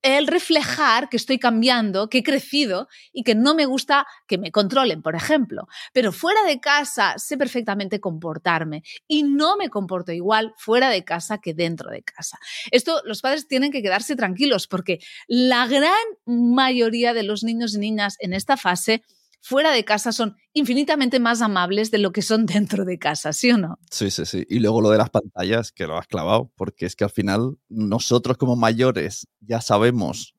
el 0.04 0.26
reflejar 0.26 1.08
que 1.08 1.16
estoy 1.16 1.38
cambiando, 1.38 2.11
que 2.11 2.18
he 2.18 2.23
crecido 2.23 2.88
y 3.11 3.23
que 3.23 3.34
no 3.34 3.54
me 3.54 3.64
gusta 3.64 4.06
que 4.28 4.37
me 4.37 4.52
controlen, 4.52 5.00
por 5.00 5.16
ejemplo. 5.16 5.66
Pero 5.94 6.12
fuera 6.12 6.44
de 6.44 6.61
casa 6.61 7.14
sé 7.16 7.38
perfectamente 7.38 8.00
comportarme 8.00 8.82
y 9.08 9.23
no 9.23 9.56
me 9.56 9.70
comporto 9.70 10.12
igual 10.12 10.52
fuera 10.58 10.90
de 10.90 11.04
casa 11.04 11.38
que 11.38 11.54
dentro 11.54 11.90
de 11.90 12.02
casa. 12.02 12.38
Esto 12.70 13.00
los 13.06 13.23
padres 13.23 13.49
tienen 13.49 13.73
que 13.73 13.80
quedarse 13.80 14.14
tranquilos 14.14 14.66
porque 14.66 14.99
la 15.26 15.66
gran 15.66 15.94
mayoría 16.26 17.14
de 17.14 17.23
los 17.23 17.42
niños 17.42 17.75
y 17.75 17.78
niñas 17.78 18.16
en 18.20 18.34
esta 18.34 18.58
fase 18.58 19.02
fuera 19.45 19.73
de 19.73 19.85
casa 19.85 20.11
son 20.11 20.39
infinitamente 20.55 21.21
más 21.21 21.43
amables 21.43 21.91
de 21.91 21.99
lo 21.99 22.13
que 22.13 22.23
son 22.23 22.47
dentro 22.47 22.87
de 22.87 22.99
casa, 22.99 23.35
¿sí 23.35 23.51
o 23.51 23.59
no? 23.59 23.79
Sí, 23.91 24.11
sí, 24.11 24.25
sí. 24.25 24.47
Y 24.49 24.59
luego 24.59 24.81
lo 24.81 24.89
de 24.89 24.97
las 24.97 25.11
pantallas, 25.11 25.71
que 25.71 25.87
lo 25.87 25.99
has 25.99 26.07
clavado, 26.07 26.51
porque 26.57 26.87
es 26.87 26.97
que 26.97 27.05
al 27.05 27.11
final 27.11 27.59
nosotros 27.69 28.39
como 28.39 28.57
mayores 28.57 29.29
ya 29.41 29.61
sabemos 29.61 30.35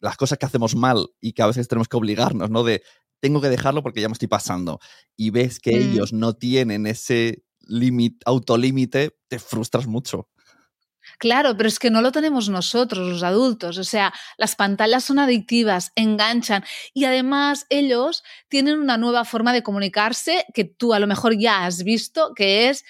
las 0.00 0.16
cosas 0.16 0.38
que 0.38 0.46
hacemos 0.46 0.74
mal 0.74 1.06
y 1.20 1.34
que 1.34 1.42
a 1.42 1.46
veces 1.46 1.68
tenemos 1.68 1.86
que 1.86 1.96
obligarnos, 1.96 2.50
¿no? 2.50 2.64
De 2.64 2.82
tengo 3.20 3.40
que 3.40 3.48
dejarlo 3.48 3.84
porque 3.84 4.00
ya 4.00 4.08
me 4.08 4.14
estoy 4.14 4.26
pasando. 4.26 4.80
Y 5.16 5.30
ves 5.30 5.60
que 5.60 5.76
mm. 5.78 5.92
ellos 5.92 6.12
no 6.12 6.34
tienen 6.34 6.88
ese 6.88 7.44
límite, 7.60 8.18
autolímite, 8.26 9.16
te 9.28 9.38
frustras 9.38 9.86
mucho. 9.86 10.28
Claro, 11.22 11.56
pero 11.56 11.68
es 11.68 11.78
que 11.78 11.88
no 11.88 12.02
lo 12.02 12.10
tenemos 12.10 12.48
nosotros, 12.48 13.08
los 13.08 13.22
adultos. 13.22 13.78
O 13.78 13.84
sea, 13.84 14.12
las 14.38 14.56
pantallas 14.56 15.04
son 15.04 15.20
adictivas, 15.20 15.92
enganchan 15.94 16.64
y 16.94 17.04
además 17.04 17.64
ellos 17.70 18.24
tienen 18.48 18.80
una 18.80 18.96
nueva 18.96 19.24
forma 19.24 19.52
de 19.52 19.62
comunicarse 19.62 20.44
que 20.52 20.64
tú 20.64 20.94
a 20.94 20.98
lo 20.98 21.06
mejor 21.06 21.38
ya 21.38 21.64
has 21.64 21.84
visto, 21.84 22.34
que 22.34 22.70
es 22.70 22.84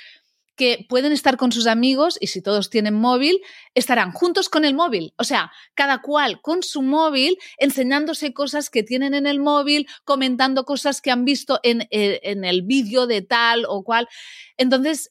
que 0.57 0.87
pueden 0.89 1.12
estar 1.12 1.37
con 1.37 1.53
sus 1.53 1.67
amigos 1.67 2.17
y 2.23 2.29
si 2.29 2.41
todos 2.41 2.71
tienen 2.71 2.95
móvil, 2.95 3.39
estarán 3.75 4.12
juntos 4.12 4.49
con 4.49 4.65
el 4.65 4.73
móvil. 4.73 5.12
O 5.19 5.25
sea, 5.25 5.53
cada 5.75 6.01
cual 6.01 6.41
con 6.41 6.62
su 6.62 6.81
móvil, 6.81 7.37
enseñándose 7.59 8.33
cosas 8.33 8.71
que 8.71 8.83
tienen 8.83 9.12
en 9.12 9.27
el 9.27 9.41
móvil, 9.41 9.87
comentando 10.05 10.65
cosas 10.65 11.03
que 11.03 11.11
han 11.11 11.27
visto 11.27 11.61
en, 11.62 11.83
eh, 11.91 12.21
en 12.23 12.45
el 12.47 12.62
vídeo 12.62 13.07
de 13.07 13.21
tal 13.21 13.67
o 13.69 13.83
cual. 13.83 14.09
Entonces, 14.57 15.11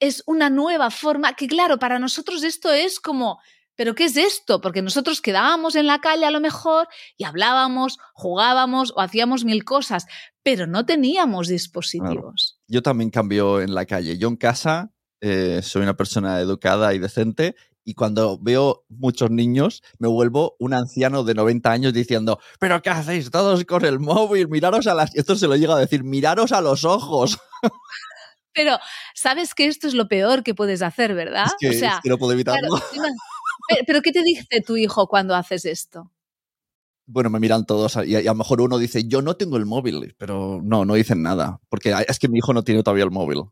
es 0.00 0.22
una 0.26 0.50
nueva 0.50 0.90
forma 0.90 1.34
que, 1.34 1.46
claro, 1.46 1.78
para 1.78 1.98
nosotros 1.98 2.42
esto 2.42 2.72
es 2.72 3.00
como, 3.00 3.38
¿pero 3.76 3.94
qué 3.94 4.04
es 4.04 4.16
esto? 4.16 4.60
Porque 4.60 4.82
nosotros 4.82 5.20
quedábamos 5.20 5.74
en 5.76 5.86
la 5.86 6.00
calle 6.00 6.24
a 6.24 6.30
lo 6.30 6.40
mejor 6.40 6.88
y 7.16 7.24
hablábamos, 7.24 7.98
jugábamos 8.14 8.92
o 8.96 9.00
hacíamos 9.00 9.44
mil 9.44 9.64
cosas, 9.64 10.06
pero 10.42 10.66
no 10.66 10.84
teníamos 10.86 11.48
dispositivos. 11.48 12.58
Yo 12.68 12.82
también 12.82 13.10
cambio 13.10 13.60
en 13.60 13.74
la 13.74 13.86
calle. 13.86 14.18
Yo 14.18 14.28
en 14.28 14.36
casa 14.36 14.92
eh, 15.20 15.60
soy 15.62 15.82
una 15.82 15.96
persona 15.96 16.40
educada 16.40 16.94
y 16.94 16.98
decente 16.98 17.54
y 17.84 17.94
cuando 17.94 18.38
veo 18.40 18.84
muchos 18.88 19.30
niños 19.30 19.82
me 19.98 20.08
vuelvo 20.08 20.56
un 20.58 20.74
anciano 20.74 21.22
de 21.22 21.34
90 21.34 21.70
años 21.70 21.92
diciendo, 21.92 22.40
pero 22.58 22.82
¿qué 22.82 22.90
hacéis 22.90 23.30
todos 23.30 23.64
con 23.64 23.84
el 23.84 24.00
móvil? 24.00 24.48
Miraros 24.48 24.88
a 24.88 24.94
las... 24.94 25.14
Esto 25.14 25.36
se 25.36 25.46
lo 25.46 25.54
llega 25.54 25.76
a 25.76 25.78
decir, 25.78 26.02
miraros 26.02 26.50
a 26.50 26.60
los 26.60 26.84
ojos. 26.84 27.38
Pero 28.56 28.78
sabes 29.14 29.54
que 29.54 29.66
esto 29.66 29.86
es 29.86 29.94
lo 29.94 30.08
peor 30.08 30.42
que 30.42 30.54
puedes 30.54 30.82
hacer, 30.82 31.14
¿verdad? 31.14 31.46
o 31.46 31.72
sea, 31.72 32.00
no 32.04 32.18
puedo 32.18 32.32
evitarlo. 32.32 32.80
pero, 33.86 34.00
¿qué 34.00 34.12
te 34.12 34.22
dice 34.22 34.62
tu 34.66 34.76
hijo 34.76 35.06
cuando 35.06 35.34
haces 35.34 35.66
esto? 35.66 36.10
Bueno, 37.06 37.30
me 37.30 37.38
miran 37.38 37.66
todos 37.66 37.96
y 38.04 38.16
a, 38.16 38.22
lo 38.22 38.34
mejor 38.34 38.62
uno 38.62 38.78
dice, 38.78 39.06
yo 39.06 39.22
no 39.22 39.36
tengo 39.36 39.58
el 39.58 39.66
móvil, 39.66 40.16
pero 40.18 40.60
no, 40.64 40.84
no 40.84 40.94
dicen 40.94 41.22
nada, 41.22 41.60
porque 41.68 41.94
es 42.08 42.18
que 42.18 42.28
mi 42.28 42.38
hijo 42.38 42.52
no 42.52 42.64
tiene 42.64 42.82
todavía 42.82 43.04
el 43.04 43.12
móvil. 43.12 43.44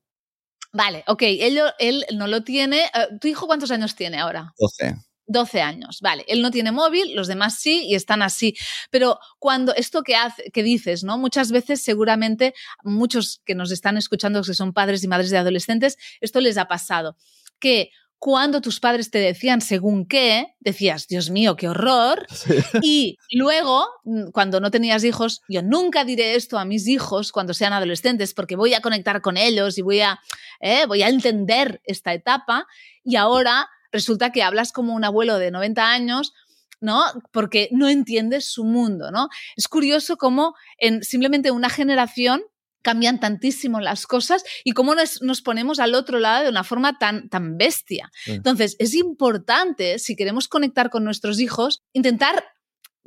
Vale, 0.72 1.04
ok, 1.06 1.22
él, 1.22 1.60
él 1.78 2.04
no 2.16 2.26
lo 2.26 2.42
tiene. 2.42 2.86
Eh, 2.86 3.18
¿Tu 3.20 3.28
hijo 3.28 3.46
cuántos 3.46 3.70
años 3.70 3.94
tiene 3.94 4.18
ahora? 4.18 4.52
12. 4.58 4.96
12 5.26 5.62
años, 5.62 6.00
vale, 6.00 6.24
él 6.28 6.42
no 6.42 6.50
tiene 6.50 6.72
móvil, 6.72 7.14
los 7.14 7.28
demás 7.28 7.58
sí 7.58 7.84
y 7.86 7.94
están 7.94 8.22
así, 8.22 8.54
pero 8.90 9.18
cuando 9.38 9.74
esto 9.74 10.02
que, 10.02 10.16
hace, 10.16 10.50
que 10.50 10.62
dices, 10.62 11.04
¿no? 11.04 11.18
Muchas 11.18 11.50
veces 11.50 11.82
seguramente 11.82 12.54
muchos 12.82 13.40
que 13.44 13.54
nos 13.54 13.70
están 13.70 13.96
escuchando 13.96 14.42
que 14.42 14.54
son 14.54 14.72
padres 14.72 15.02
y 15.04 15.08
madres 15.08 15.30
de 15.30 15.38
adolescentes, 15.38 15.96
esto 16.20 16.40
les 16.40 16.58
ha 16.58 16.66
pasado, 16.66 17.16
que 17.58 17.90
cuando 18.24 18.62
tus 18.62 18.80
padres 18.80 19.10
te 19.10 19.18
decían 19.18 19.60
según 19.60 20.06
qué, 20.06 20.54
decías, 20.58 21.08
Dios 21.08 21.28
mío, 21.28 21.56
qué 21.56 21.68
horror. 21.68 22.26
Y 22.82 23.18
luego, 23.30 23.86
mm, 24.04 24.30
cuando 24.30 24.60
no 24.60 24.70
tenías 24.70 25.04
hijos, 25.04 25.42
yo 25.46 25.60
nunca 25.60 26.06
diré 26.06 26.34
esto 26.34 26.58
a 26.58 26.64
mis 26.64 26.88
hijos 26.88 27.32
cuando 27.32 27.52
sean 27.52 27.74
adolescentes, 27.74 28.32
porque 28.32 28.56
voy 28.56 28.72
a 28.72 28.80
conectar 28.80 29.20
con 29.20 29.36
ellos 29.36 29.76
y 29.76 29.82
voy 29.82 30.00
a, 30.00 30.20
eh, 30.60 30.86
voy 30.86 31.02
a 31.02 31.10
entender 31.10 31.82
esta 31.84 32.14
etapa. 32.14 32.66
Y 33.04 33.16
ahora 33.16 33.68
resulta 33.94 34.32
que 34.32 34.42
hablas 34.42 34.72
como 34.72 34.92
un 34.92 35.04
abuelo 35.04 35.38
de 35.38 35.52
90 35.52 35.90
años, 35.90 36.34
¿no? 36.80 37.04
Porque 37.32 37.68
no 37.70 37.88
entiendes 37.88 38.52
su 38.52 38.64
mundo, 38.64 39.10
¿no? 39.10 39.28
Es 39.56 39.68
curioso 39.68 40.16
cómo 40.16 40.54
en 40.78 41.02
simplemente 41.04 41.52
una 41.52 41.70
generación 41.70 42.42
cambian 42.82 43.18
tantísimo 43.18 43.80
las 43.80 44.06
cosas 44.06 44.44
y 44.64 44.72
cómo 44.72 44.94
nos, 44.94 45.42
ponemos 45.42 45.78
al 45.78 45.94
otro 45.94 46.18
lado 46.18 46.42
de 46.42 46.50
una 46.50 46.64
forma 46.64 46.98
tan, 46.98 47.30
tan 47.30 47.56
bestia. 47.56 48.10
Entonces, 48.26 48.76
es 48.78 48.94
importante, 48.94 49.98
si 49.98 50.16
queremos 50.16 50.48
conectar 50.48 50.90
con 50.90 51.04
nuestros 51.04 51.40
hijos, 51.40 51.82
intentar 51.94 52.44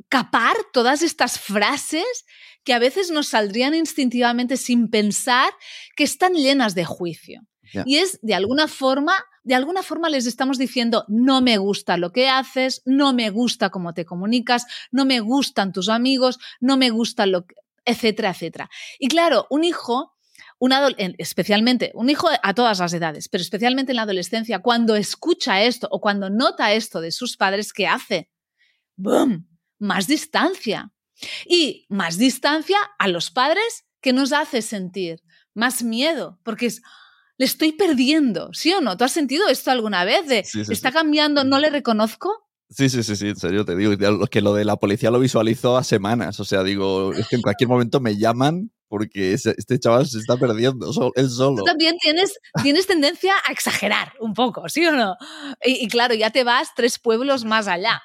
capar 0.08 0.56
todas 0.72 1.02
estas 1.02 1.38
frases 1.38 2.24
que 2.64 2.72
a 2.72 2.78
veces 2.78 3.10
nos 3.10 3.28
saldrían 3.28 3.74
instintivamente 3.74 4.56
sin 4.56 4.88
pensar 4.88 5.52
que 5.96 6.04
están 6.04 6.32
llenas 6.32 6.74
de 6.74 6.84
juicio. 6.84 7.42
Y 7.84 7.96
es 7.96 8.18
de 8.22 8.34
alguna 8.34 8.68
forma, 8.68 9.14
de 9.42 9.54
alguna 9.54 9.82
forma 9.82 10.08
les 10.08 10.26
estamos 10.26 10.58
diciendo, 10.58 11.04
no 11.08 11.40
me 11.40 11.58
gusta 11.58 11.96
lo 11.96 12.12
que 12.12 12.28
haces, 12.28 12.82
no 12.84 13.12
me 13.12 13.30
gusta 13.30 13.70
cómo 13.70 13.94
te 13.94 14.04
comunicas, 14.04 14.66
no 14.90 15.04
me 15.04 15.20
gustan 15.20 15.72
tus 15.72 15.88
amigos, 15.88 16.38
no 16.60 16.76
me 16.76 16.90
gusta 16.90 17.26
lo 17.26 17.46
que, 17.46 17.54
etcétera, 17.84 18.30
etcétera. 18.30 18.70
Y 18.98 19.08
claro, 19.08 19.46
un 19.50 19.64
hijo, 19.64 20.14
un 20.58 20.72
especialmente, 21.18 21.90
un 21.94 22.10
hijo 22.10 22.28
a 22.42 22.54
todas 22.54 22.78
las 22.78 22.92
edades, 22.92 23.28
pero 23.28 23.42
especialmente 23.42 23.92
en 23.92 23.96
la 23.96 24.02
adolescencia, 24.02 24.60
cuando 24.60 24.96
escucha 24.96 25.62
esto 25.62 25.88
o 25.90 26.00
cuando 26.00 26.30
nota 26.30 26.72
esto 26.72 27.00
de 27.00 27.12
sus 27.12 27.36
padres, 27.36 27.72
¿qué 27.72 27.86
hace? 27.86 28.30
¡Boom! 28.96 29.48
Más 29.78 30.06
distancia. 30.06 30.92
Y 31.46 31.86
más 31.88 32.16
distancia 32.16 32.78
a 32.98 33.08
los 33.08 33.30
padres 33.30 33.84
que 34.00 34.12
nos 34.12 34.32
hace 34.32 34.62
sentir 34.62 35.22
más 35.54 35.82
miedo, 35.82 36.38
porque 36.44 36.66
es, 36.66 36.82
le 37.38 37.46
estoy 37.46 37.72
perdiendo, 37.72 38.50
¿sí 38.52 38.72
o 38.72 38.80
no? 38.80 38.96
¿Tú 38.96 39.04
has 39.04 39.12
sentido 39.12 39.48
esto 39.48 39.70
alguna 39.70 40.04
vez? 40.04 40.26
De, 40.26 40.40
¿Está 40.40 40.92
cambiando, 40.92 41.44
no 41.44 41.58
le 41.58 41.70
reconozco? 41.70 42.30
Sí, 42.68 42.90
sí, 42.90 43.02
sí, 43.02 43.16
sí, 43.16 43.28
en 43.28 43.36
serio 43.36 43.64
te 43.64 43.74
digo, 43.74 43.94
que 44.28 44.42
lo 44.42 44.52
de 44.52 44.64
la 44.64 44.76
policía 44.76 45.10
lo 45.10 45.20
visualizo 45.20 45.78
a 45.78 45.84
semanas, 45.84 46.38
o 46.38 46.44
sea, 46.44 46.62
digo, 46.62 47.14
es 47.14 47.26
que 47.28 47.36
en 47.36 47.42
cualquier 47.42 47.68
momento 47.68 48.00
me 48.00 48.18
llaman 48.18 48.70
porque 48.88 49.32
este 49.32 49.78
chaval 49.78 50.06
se 50.06 50.18
está 50.18 50.36
perdiendo, 50.36 50.90
él 51.14 51.30
solo. 51.30 51.58
Tú 51.58 51.64
también 51.64 51.96
tienes, 51.98 52.38
tienes 52.62 52.86
tendencia 52.86 53.34
a 53.46 53.52
exagerar 53.52 54.12
un 54.20 54.34
poco, 54.34 54.68
¿sí 54.68 54.84
o 54.86 54.92
no? 54.92 55.14
Y, 55.62 55.88
claro, 55.88 56.14
ya 56.14 56.30
te 56.30 56.42
vas 56.42 56.70
tres 56.74 56.98
pueblos 56.98 57.44
más 57.44 57.68
allá. 57.68 58.02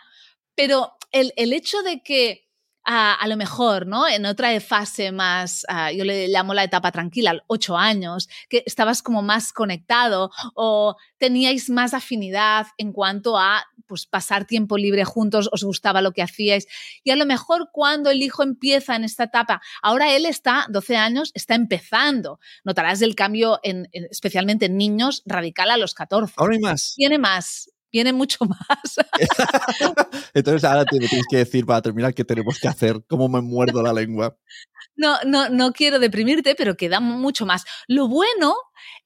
Pero 0.56 0.92
el, 1.12 1.34
el 1.38 1.54
hecho 1.54 1.82
de 1.84 2.04
que 2.04 2.44
a, 2.86 3.28
lo 3.28 3.38
mejor, 3.38 3.88
¿no? 3.88 4.08
En 4.08 4.26
otra 4.26 4.60
fase 4.60 5.12
más, 5.12 5.66
yo 5.96 6.04
le 6.04 6.28
llamo 6.28 6.54
la 6.54 6.64
etapa 6.64 6.92
tranquila, 6.92 7.42
ocho 7.48 7.78
años, 7.78 8.30
que 8.50 8.64
estabas 8.66 9.02
como 9.02 9.22
más 9.22 9.54
conectado 9.54 10.32
o 10.56 10.96
teníais 11.18 11.70
más 11.70 11.94
afinidad 11.94 12.68
en 12.78 12.92
cuanto 12.92 13.38
a 13.38 13.66
pues, 13.88 14.06
pasar 14.06 14.46
tiempo 14.46 14.78
libre 14.78 15.06
juntos, 15.06 15.50
os 15.52 15.64
gustaba 15.64 16.02
lo 16.02 16.12
que 16.12 16.22
hacíais. 16.22 16.68
Y 17.04 17.12
a 17.12 17.16
lo 17.16 17.26
mejor 17.26 17.70
cuando 17.72 18.10
el 18.10 18.22
hijo 18.22 18.44
empieza 18.44 18.96
en 18.96 19.04
esta 19.04 19.26
etapa, 19.26 19.62
ahora 19.82 20.16
él 20.16 20.26
está, 20.26 20.66
12 20.70 20.98
años, 20.98 21.32
está 21.34 21.56
empezando. 21.56 22.40
Notarás 22.64 23.02
el 23.02 23.16
cambio, 23.16 23.60
en, 23.64 23.88
especialmente 23.92 24.66
en 24.66 24.78
niños, 24.78 25.22
radical 25.26 25.70
a 25.70 25.78
los 25.78 25.94
14. 25.94 26.34
Ahora 26.38 26.56
hay 26.56 26.60
más. 26.60 26.94
Tiene 26.96 27.18
más, 27.18 27.70
viene 27.94 28.12
mucho 28.12 28.40
más. 28.46 28.98
Entonces 30.34 30.64
ahora 30.64 30.84
te 30.84 30.98
tienes 30.98 31.26
que 31.30 31.38
decir 31.38 31.66
para 31.66 31.82
terminar 31.82 32.14
qué 32.14 32.26
tenemos 32.26 32.60
que 32.60 32.68
hacer, 32.68 33.02
cómo 33.08 33.30
me 33.30 33.42
muerdo 33.42 33.82
la 33.84 33.94
lengua. 33.94 34.36
No, 34.96 35.18
no, 35.26 35.50
no 35.50 35.72
quiero 35.72 36.00
deprimirte, 36.00 36.56
pero 36.56 36.76
queda 36.76 37.00
mucho 37.00 37.46
más. 37.46 37.64
Lo 37.88 38.08
bueno 38.08 38.56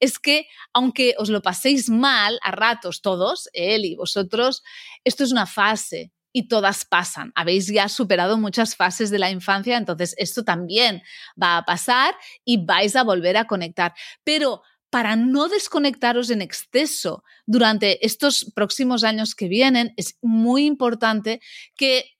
es 0.00 0.18
que, 0.18 0.46
aunque 0.72 1.14
os 1.18 1.28
lo 1.28 1.42
paséis 1.42 1.88
mal 1.88 2.38
a 2.42 2.50
ratos 2.50 3.00
todos, 3.02 3.48
él 3.52 3.84
y 3.84 3.94
vosotros, 3.94 4.62
esto 5.04 5.24
es 5.24 5.32
una 5.32 5.46
fase 5.46 6.12
y 6.32 6.48
todas 6.48 6.84
pasan. 6.84 7.32
Habéis 7.34 7.66
ya 7.68 7.88
superado 7.88 8.38
muchas 8.38 8.76
fases 8.76 9.10
de 9.10 9.18
la 9.18 9.30
infancia, 9.30 9.76
entonces 9.76 10.14
esto 10.18 10.44
también 10.44 11.02
va 11.40 11.58
a 11.58 11.64
pasar 11.64 12.14
y 12.44 12.64
vais 12.64 12.96
a 12.96 13.02
volver 13.02 13.36
a 13.36 13.46
conectar. 13.46 13.94
Pero 14.24 14.62
para 14.90 15.16
no 15.16 15.48
desconectaros 15.48 16.30
en 16.30 16.42
exceso 16.42 17.24
durante 17.46 18.04
estos 18.06 18.50
próximos 18.54 19.04
años 19.04 19.34
que 19.34 19.48
vienen, 19.48 19.92
es 19.96 20.16
muy 20.22 20.64
importante 20.64 21.40
que 21.76 22.16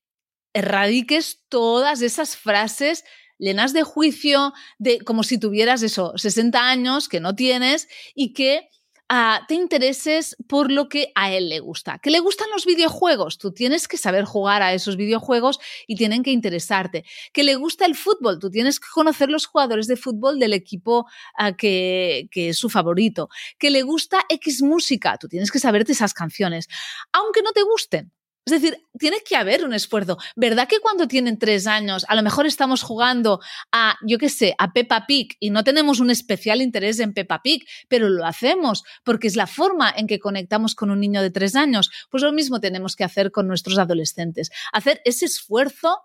erradiques 0.52 1.44
todas 1.48 2.02
esas 2.02 2.36
frases 2.36 3.04
llenas 3.38 3.72
de 3.72 3.84
juicio, 3.84 4.52
de 4.78 5.00
como 5.00 5.22
si 5.22 5.38
tuvieras 5.38 5.82
eso, 5.82 6.12
60 6.16 6.68
años 6.68 7.08
que 7.08 7.20
no 7.20 7.34
tienes 7.34 7.88
y 8.14 8.32
que 8.32 8.68
te 9.48 9.54
intereses 9.54 10.36
por 10.46 10.70
lo 10.70 10.88
que 10.88 11.12
a 11.14 11.32
él 11.32 11.48
le 11.48 11.60
gusta. 11.60 11.98
¿Que 11.98 12.10
le 12.10 12.20
gustan 12.20 12.48
los 12.52 12.66
videojuegos? 12.66 13.38
Tú 13.38 13.52
tienes 13.52 13.88
que 13.88 13.96
saber 13.96 14.24
jugar 14.24 14.62
a 14.62 14.74
esos 14.74 14.96
videojuegos 14.96 15.58
y 15.86 15.96
tienen 15.96 16.22
que 16.22 16.30
interesarte. 16.30 17.04
¿Que 17.32 17.44
le 17.44 17.54
gusta 17.54 17.86
el 17.86 17.94
fútbol? 17.94 18.38
Tú 18.38 18.50
tienes 18.50 18.78
que 18.78 18.88
conocer 18.92 19.30
los 19.30 19.46
jugadores 19.46 19.86
de 19.86 19.96
fútbol 19.96 20.38
del 20.38 20.52
equipo 20.52 21.06
que, 21.56 22.28
que 22.30 22.50
es 22.50 22.58
su 22.58 22.68
favorito. 22.68 23.28
¿Que 23.58 23.70
le 23.70 23.82
gusta 23.82 24.20
X 24.28 24.62
música? 24.62 25.16
Tú 25.18 25.28
tienes 25.28 25.50
que 25.50 25.58
saberte 25.58 25.92
esas 25.92 26.12
canciones. 26.12 26.68
Aunque 27.12 27.42
no 27.42 27.52
te 27.52 27.62
gusten, 27.62 28.12
es 28.52 28.62
decir, 28.62 28.82
tiene 28.98 29.18
que 29.26 29.36
haber 29.36 29.64
un 29.64 29.72
esfuerzo. 29.72 30.18
¿Verdad 30.36 30.68
que 30.68 30.80
cuando 30.80 31.08
tienen 31.08 31.38
tres 31.38 31.66
años, 31.66 32.04
a 32.08 32.14
lo 32.14 32.22
mejor 32.22 32.46
estamos 32.46 32.82
jugando 32.82 33.40
a, 33.72 33.96
yo 34.06 34.18
qué 34.18 34.28
sé, 34.28 34.54
a 34.58 34.72
Peppa 34.72 35.06
Pig 35.06 35.36
y 35.40 35.50
no 35.50 35.64
tenemos 35.64 36.00
un 36.00 36.10
especial 36.10 36.62
interés 36.62 36.98
en 37.00 37.14
Peppa 37.14 37.42
Pig, 37.42 37.64
pero 37.88 38.08
lo 38.08 38.24
hacemos 38.26 38.84
porque 39.04 39.28
es 39.28 39.36
la 39.36 39.46
forma 39.46 39.92
en 39.96 40.06
que 40.06 40.18
conectamos 40.18 40.74
con 40.74 40.90
un 40.90 41.00
niño 41.00 41.22
de 41.22 41.30
tres 41.30 41.54
años? 41.54 41.90
Pues 42.10 42.22
lo 42.22 42.32
mismo 42.32 42.60
tenemos 42.60 42.96
que 42.96 43.04
hacer 43.04 43.30
con 43.30 43.46
nuestros 43.46 43.78
adolescentes. 43.78 44.50
Hacer 44.72 45.00
ese 45.04 45.26
esfuerzo 45.26 45.98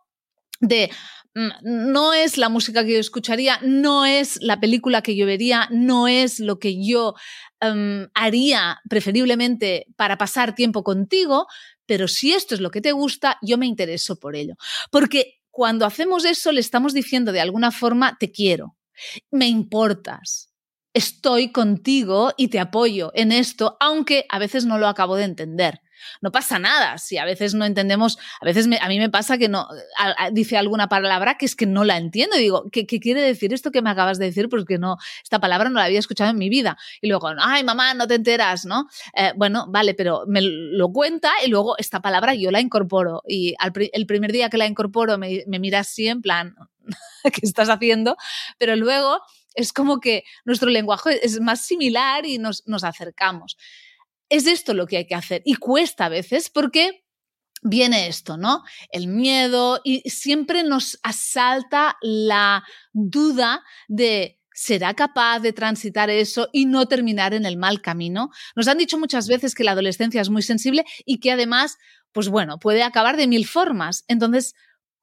de 0.60 0.90
mm, 1.36 1.92
no 1.92 2.14
es 2.14 2.38
la 2.38 2.50
música 2.50 2.84
que 2.86 2.94
yo 2.94 3.00
escucharía, 3.00 3.60
no 3.64 4.06
es 4.06 4.42
la 4.42 4.60
película 4.60 5.02
que 5.02 5.16
yo 5.16 5.26
vería, 5.26 5.68
no 5.72 6.08
es 6.08 6.40
lo 6.40 6.60
que 6.60 6.84
yo 6.84 7.16
em, 7.60 8.08
haría 8.14 8.80
preferiblemente 8.90 9.88
para 9.96 10.18
pasar 10.18 10.56
tiempo 10.56 10.84
contigo, 10.84 11.48
pero 11.86 12.08
si 12.08 12.34
esto 12.34 12.56
es 12.56 12.62
lo 12.62 12.72
que 12.72 12.82
te 12.82 12.92
gusta, 12.92 13.38
yo 13.42 13.58
me 13.58 13.66
intereso 13.68 14.18
por 14.20 14.36
ello. 14.36 14.56
Porque 14.92 15.42
cuando 15.52 15.86
hacemos 15.86 16.26
eso 16.26 16.52
le 16.52 16.60
estamos 16.60 16.94
diciendo 16.94 17.32
de 17.32 17.42
alguna 17.42 17.72
forma, 17.72 18.18
te 18.20 18.32
quiero, 18.32 18.76
me 19.32 19.48
importas, 19.48 20.50
estoy 20.94 21.52
contigo 21.52 22.32
y 22.38 22.48
te 22.48 22.60
apoyo 22.60 23.12
en 23.14 23.32
esto, 23.32 23.78
aunque 23.80 24.26
a 24.30 24.40
veces 24.40 24.66
no 24.66 24.78
lo 24.78 24.88
acabo 24.88 25.16
de 25.16 25.26
entender. 25.26 25.83
No 26.22 26.32
pasa 26.32 26.60
nada 26.60 26.98
si 26.98 27.18
a 27.18 27.26
veces 27.26 27.54
no 27.54 27.66
entendemos, 27.66 28.18
a 28.42 28.46
veces 28.46 28.68
a 28.80 28.88
mí 28.88 29.00
me 29.00 29.10
pasa 29.10 29.38
que 29.38 29.50
no 29.50 29.68
dice 30.32 30.58
alguna 30.58 30.88
palabra 30.90 31.36
que 31.38 31.46
es 31.46 31.56
que 31.56 31.66
no 31.66 31.84
la 31.84 31.98
entiendo 31.98 32.38
y 32.38 32.42
digo, 32.42 32.70
¿qué, 32.72 32.86
quiere 32.86 33.22
decir 33.22 33.54
esto 33.54 33.72
que 33.72 33.82
me 33.82 33.90
acabas 33.90 34.20
de 34.20 34.26
decir? 34.26 34.50
Porque 34.50 34.78
no, 34.78 34.98
esta 35.24 35.40
palabra 35.40 35.70
no 35.70 35.80
la 35.80 35.86
había 35.86 36.00
escuchado 36.00 36.32
en 36.32 36.38
mi 36.38 36.50
vida. 36.50 36.78
Y 37.02 37.08
luego, 37.08 37.30
ay, 37.40 37.64
mamá, 37.64 37.94
no 37.94 38.08
te 38.08 38.16
enteras, 38.16 38.66
¿no? 38.66 38.88
Eh, 39.16 39.34
bueno, 39.36 39.66
vale, 39.70 39.94
pero 39.94 40.24
me 40.28 40.42
lo 40.42 40.92
cuenta 40.92 41.32
y 41.46 41.50
luego 41.50 41.78
esta 41.78 42.02
palabra 42.02 42.34
yo 42.36 42.52
la 42.52 42.60
incorporo 42.60 43.24
y 43.28 43.56
el 43.94 44.06
primer 44.06 44.32
día 44.32 44.50
que 44.50 44.58
la 44.58 44.68
incorporo 44.68 45.18
me, 45.18 45.44
me 45.48 45.60
mira 45.60 45.80
así 45.80 46.08
en 46.08 46.22
plan, 46.22 46.56
¿qué 47.24 47.42
estás 47.44 47.70
haciendo? 47.70 48.18
Pero 48.58 48.76
luego 48.76 49.22
es 49.56 49.74
como 49.74 50.00
que 50.00 50.24
nuestro 50.46 50.70
lenguaje 50.70 51.26
es 51.26 51.40
más 51.40 51.62
similar 51.62 52.26
y 52.26 52.38
nos, 52.38 52.68
nos 52.68 52.84
acercamos 52.84 53.58
es 54.34 54.48
esto 54.48 54.74
lo 54.74 54.88
que 54.88 54.98
hay 54.98 55.06
que 55.06 55.16
hacer. 55.16 55.42
Y 55.46 55.56
cuesta 55.56 56.06
a 56.06 56.10
veces 56.10 56.50
porque 56.50 57.06
viene 57.62 58.08
esto, 58.08 58.36
¿no? 58.36 58.64
El 58.90 59.08
miedo 59.08 59.80
y 59.84 60.10
siempre 60.10 60.64
nos 60.64 61.00
asalta 61.04 61.98
la 62.02 62.64
duda 62.94 63.64
de 63.88 64.40
¿Será 64.56 64.94
capaz 64.94 65.40
de 65.40 65.52
transitar 65.52 66.12
eso 66.12 66.48
y 66.54 66.66
no 66.66 66.88
terminar 66.88 67.34
en 67.34 67.48
el 67.48 67.58
mal 67.58 67.82
camino? 67.82 68.30
Nos 68.56 68.68
han 68.68 68.78
dicho 68.78 69.00
muchas 69.00 69.28
veces 69.28 69.56
que 69.56 69.64
la 69.64 69.72
adolescencia 69.72 70.22
es 70.22 70.30
muy 70.30 70.44
sensible 70.44 70.86
y 71.06 71.20
que 71.20 71.32
además, 71.32 71.78
pues 72.12 72.30
bueno, 72.30 72.60
puede 72.60 72.84
acabar 72.84 73.18
de 73.18 73.26
mil 73.26 73.48
formas. 73.48 74.06
Entonces, 74.08 74.54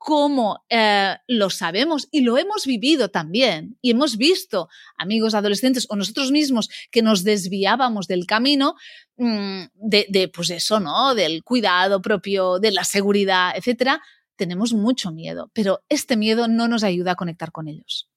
cómo 0.00 0.64
eh, 0.70 1.16
lo 1.28 1.50
sabemos 1.50 2.08
y 2.10 2.22
lo 2.22 2.38
hemos 2.38 2.64
vivido 2.64 3.10
también. 3.10 3.76
Y 3.82 3.90
hemos 3.90 4.16
visto 4.16 4.70
amigos 4.96 5.34
adolescentes 5.34 5.86
o 5.90 5.94
nosotros 5.96 6.30
mismos 6.30 6.70
que 6.90 7.02
nos 7.02 7.22
desviábamos 7.22 8.06
del 8.06 8.24
camino 8.24 8.76
de, 9.20 10.06
de, 10.08 10.28
pues 10.28 10.50
eso, 10.50 10.80
¿no? 10.80 11.14
Del 11.14 11.44
cuidado 11.44 12.00
propio, 12.00 12.58
de 12.58 12.70
la 12.70 12.84
seguridad, 12.84 13.52
etcétera. 13.54 14.00
Tenemos 14.36 14.72
mucho 14.72 15.12
miedo, 15.12 15.50
pero 15.52 15.82
este 15.88 16.16
miedo 16.16 16.48
no 16.48 16.68
nos 16.68 16.82
ayuda 16.82 17.12
a 17.12 17.16
conectar 17.16 17.52
con 17.52 17.68
ellos. 17.68 18.08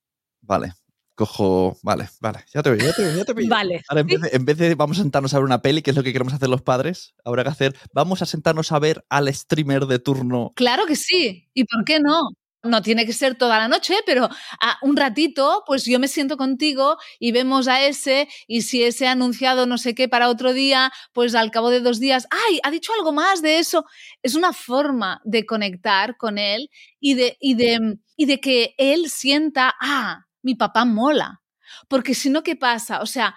Vale, 0.42 0.74
cojo. 1.16 1.78
Vale, 1.84 2.10
vale, 2.22 2.40
ya 2.54 2.64
te 2.64 2.70
veo, 2.70 2.80
ya 2.80 2.94
te 2.94 3.02
veo, 3.02 3.18
ya 3.18 3.26
te 3.26 3.34
veo. 3.34 3.48
Vale. 3.50 3.82
Ahora, 3.90 4.06
en, 4.32 4.46
vez 4.46 4.58
de, 4.58 4.76
vamos 4.76 5.00
a 5.00 5.02
sentarnos 5.02 5.34
a 5.34 5.40
ver 5.40 5.46
una 5.46 5.62
peli, 5.62 5.82
que 5.82 5.92
es 5.92 5.98
lo 5.98 6.04
que 6.04 6.14
queremos 6.14 6.34
hacer 6.34 6.48
los 6.50 6.62
padres, 6.62 7.14
habrá 7.26 7.44
que 7.44 7.50
hacer, 7.50 7.76
vamos 7.94 8.22
a 8.22 8.26
sentarnos 8.26 8.72
a 8.72 8.80
ver 8.80 9.06
al 9.10 9.34
streamer 9.34 9.86
de 9.86 10.00
turno. 10.00 10.52
Claro 10.56 10.86
que 10.86 10.96
sí. 10.96 11.50
¿Y 11.54 11.66
por 11.66 11.84
qué 11.84 12.00
no? 12.00 12.30
No 12.64 12.82
tiene 12.82 13.06
que 13.06 13.12
ser 13.12 13.36
toda 13.36 13.58
la 13.60 13.68
noche, 13.68 13.94
pero 14.06 14.30
a 14.62 14.78
un 14.82 14.96
ratito, 14.96 15.64
pues 15.68 15.84
yo 15.84 16.00
me 16.00 16.08
siento 16.08 16.38
contigo 16.38 16.96
y 17.20 17.34
vemos 17.34 17.68
a 17.68 17.86
ese, 17.86 18.30
y 18.48 18.62
si 18.62 18.84
ese 18.84 19.06
ha 19.06 19.12
anunciado 19.12 19.66
no 19.66 19.78
sé 19.78 19.94
qué 19.94 20.08
para 20.08 20.30
otro 20.30 20.54
día, 20.54 20.90
pues 21.12 21.36
al 21.36 21.52
cabo 21.52 21.70
de 21.70 21.82
dos 21.82 22.00
días, 22.00 22.26
¡ay! 22.32 22.62
Ha 22.64 22.72
dicho 22.72 22.94
algo 22.98 23.12
más 23.12 23.42
de 23.42 23.60
eso. 23.60 23.84
Es 24.22 24.36
una 24.36 24.54
forma 24.54 25.20
de 25.26 25.46
conectar 25.46 26.16
con 26.16 26.38
él 26.38 26.70
y 27.02 27.16
de, 27.16 27.36
y 27.42 27.56
de, 27.56 27.98
y 28.16 28.26
de 28.28 28.40
que 28.40 28.76
él 28.78 29.10
sienta, 29.10 29.76
ah, 29.82 30.26
mi 30.42 30.56
papá 30.56 30.86
mola. 30.86 31.42
Porque 31.90 32.16
si 32.16 32.30
no, 32.30 32.44
¿qué 32.44 32.56
pasa? 32.56 33.02
O 33.02 33.06
sea, 33.06 33.36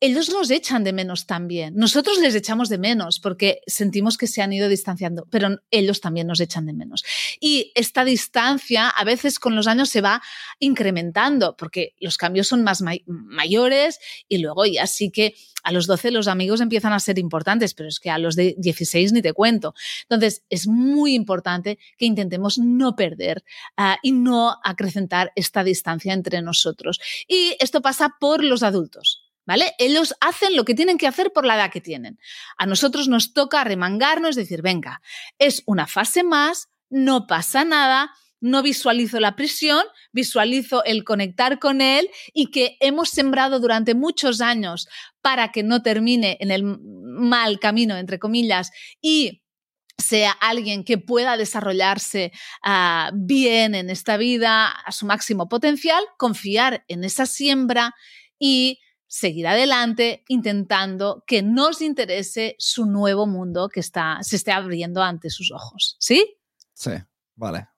ellos 0.00 0.30
nos 0.30 0.50
echan 0.50 0.84
de 0.84 0.92
menos 0.92 1.26
también. 1.26 1.74
Nosotros 1.74 2.18
les 2.18 2.34
echamos 2.34 2.68
de 2.68 2.78
menos 2.78 3.18
porque 3.18 3.60
sentimos 3.66 4.16
que 4.16 4.26
se 4.26 4.42
han 4.42 4.52
ido 4.52 4.68
distanciando, 4.68 5.26
pero 5.30 5.60
ellos 5.70 6.00
también 6.00 6.26
nos 6.26 6.40
echan 6.40 6.66
de 6.66 6.72
menos. 6.72 7.04
Y 7.40 7.72
esta 7.74 8.04
distancia 8.04 8.88
a 8.88 9.04
veces 9.04 9.38
con 9.38 9.56
los 9.56 9.66
años 9.66 9.88
se 9.88 10.00
va 10.00 10.22
incrementando 10.60 11.56
porque 11.56 11.94
los 12.00 12.16
cambios 12.16 12.46
son 12.46 12.62
más 12.62 12.82
mayores 13.06 13.98
y 14.28 14.38
luego 14.38 14.66
ya 14.66 14.86
sí 14.86 15.10
que 15.10 15.34
a 15.64 15.72
los 15.72 15.86
12 15.86 16.12
los 16.12 16.28
amigos 16.28 16.60
empiezan 16.60 16.92
a 16.92 17.00
ser 17.00 17.18
importantes, 17.18 17.74
pero 17.74 17.88
es 17.88 17.98
que 17.98 18.10
a 18.10 18.18
los 18.18 18.36
de 18.36 18.54
16 18.58 19.12
ni 19.12 19.22
te 19.22 19.32
cuento. 19.32 19.74
Entonces 20.02 20.44
es 20.48 20.68
muy 20.68 21.14
importante 21.14 21.78
que 21.96 22.06
intentemos 22.06 22.58
no 22.58 22.94
perder 22.94 23.44
ah, 23.76 23.98
y 24.02 24.12
no 24.12 24.56
acrecentar 24.62 25.32
esta 25.34 25.64
distancia 25.64 26.12
entre 26.12 26.40
nosotros. 26.40 27.00
Y 27.26 27.56
esto 27.58 27.82
pasa 27.82 28.14
por 28.20 28.44
los 28.44 28.62
adultos. 28.62 29.27
¿Vale? 29.48 29.74
Ellos 29.78 30.14
hacen 30.20 30.54
lo 30.54 30.66
que 30.66 30.74
tienen 30.74 30.98
que 30.98 31.06
hacer 31.06 31.32
por 31.32 31.46
la 31.46 31.56
edad 31.56 31.72
que 31.72 31.80
tienen. 31.80 32.20
A 32.58 32.66
nosotros 32.66 33.08
nos 33.08 33.32
toca 33.32 33.64
remangarnos, 33.64 34.36
decir, 34.36 34.60
venga, 34.60 35.00
es 35.38 35.62
una 35.64 35.86
fase 35.86 36.22
más, 36.22 36.68
no 36.90 37.26
pasa 37.26 37.64
nada, 37.64 38.12
no 38.40 38.62
visualizo 38.62 39.20
la 39.20 39.36
prisión, 39.36 39.82
visualizo 40.12 40.84
el 40.84 41.02
conectar 41.02 41.58
con 41.58 41.80
él 41.80 42.10
y 42.34 42.50
que 42.50 42.76
hemos 42.80 43.08
sembrado 43.08 43.58
durante 43.58 43.94
muchos 43.94 44.42
años 44.42 44.86
para 45.22 45.50
que 45.50 45.62
no 45.62 45.82
termine 45.82 46.36
en 46.40 46.50
el 46.50 46.62
mal 46.62 47.58
camino, 47.58 47.96
entre 47.96 48.18
comillas, 48.18 48.70
y 49.00 49.44
sea 49.96 50.30
alguien 50.30 50.84
que 50.84 50.98
pueda 50.98 51.38
desarrollarse 51.38 52.32
ah, 52.62 53.10
bien 53.14 53.74
en 53.74 53.88
esta 53.88 54.18
vida 54.18 54.68
a 54.68 54.92
su 54.92 55.06
máximo 55.06 55.48
potencial, 55.48 56.04
confiar 56.18 56.84
en 56.86 57.02
esa 57.02 57.24
siembra 57.24 57.94
y 58.38 58.80
seguir 59.08 59.46
adelante 59.48 60.22
intentando 60.28 61.24
que 61.26 61.42
nos 61.42 61.80
interese 61.82 62.54
su 62.58 62.86
nuevo 62.86 63.26
mundo 63.26 63.68
que 63.68 63.80
está, 63.80 64.18
se 64.20 64.36
esté 64.36 64.52
abriendo 64.52 65.02
ante 65.02 65.30
sus 65.30 65.50
ojos. 65.50 65.96
¿Sí? 65.98 66.36
Sí, 66.74 66.92
vale. 67.34 67.68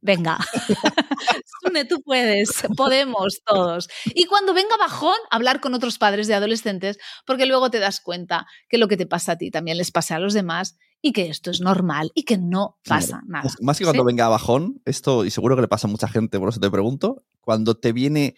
Venga, 0.00 0.38
Sune, 1.62 1.86
tú 1.86 2.02
puedes, 2.02 2.50
podemos 2.76 3.40
todos. 3.46 3.88
Y 4.14 4.26
cuando 4.26 4.52
venga 4.52 4.76
bajón, 4.76 5.16
hablar 5.30 5.60
con 5.62 5.72
otros 5.72 5.96
padres 5.96 6.26
de 6.26 6.34
adolescentes, 6.34 6.98
porque 7.26 7.46
luego 7.46 7.70
te 7.70 7.78
das 7.78 8.00
cuenta 8.00 8.46
que 8.68 8.76
lo 8.76 8.86
que 8.86 8.98
te 8.98 9.06
pasa 9.06 9.32
a 9.32 9.38
ti 9.38 9.50
también 9.50 9.78
les 9.78 9.90
pasa 9.90 10.16
a 10.16 10.18
los 10.18 10.34
demás 10.34 10.76
y 11.00 11.12
que 11.12 11.28
esto 11.28 11.50
es 11.50 11.62
normal 11.62 12.12
y 12.14 12.24
que 12.24 12.36
no 12.36 12.78
pasa 12.86 13.22
nada. 13.26 13.48
Más 13.60 13.78
que 13.78 13.84
cuando 13.84 14.04
venga 14.04 14.28
bajón, 14.28 14.82
esto, 14.84 15.24
y 15.24 15.30
seguro 15.30 15.56
que 15.56 15.62
le 15.62 15.68
pasa 15.68 15.86
a 15.86 15.90
mucha 15.90 16.08
gente, 16.08 16.38
por 16.38 16.50
eso 16.50 16.60
te 16.60 16.70
pregunto, 16.70 17.24
cuando 17.40 17.74
te 17.74 17.92
viene 17.92 18.36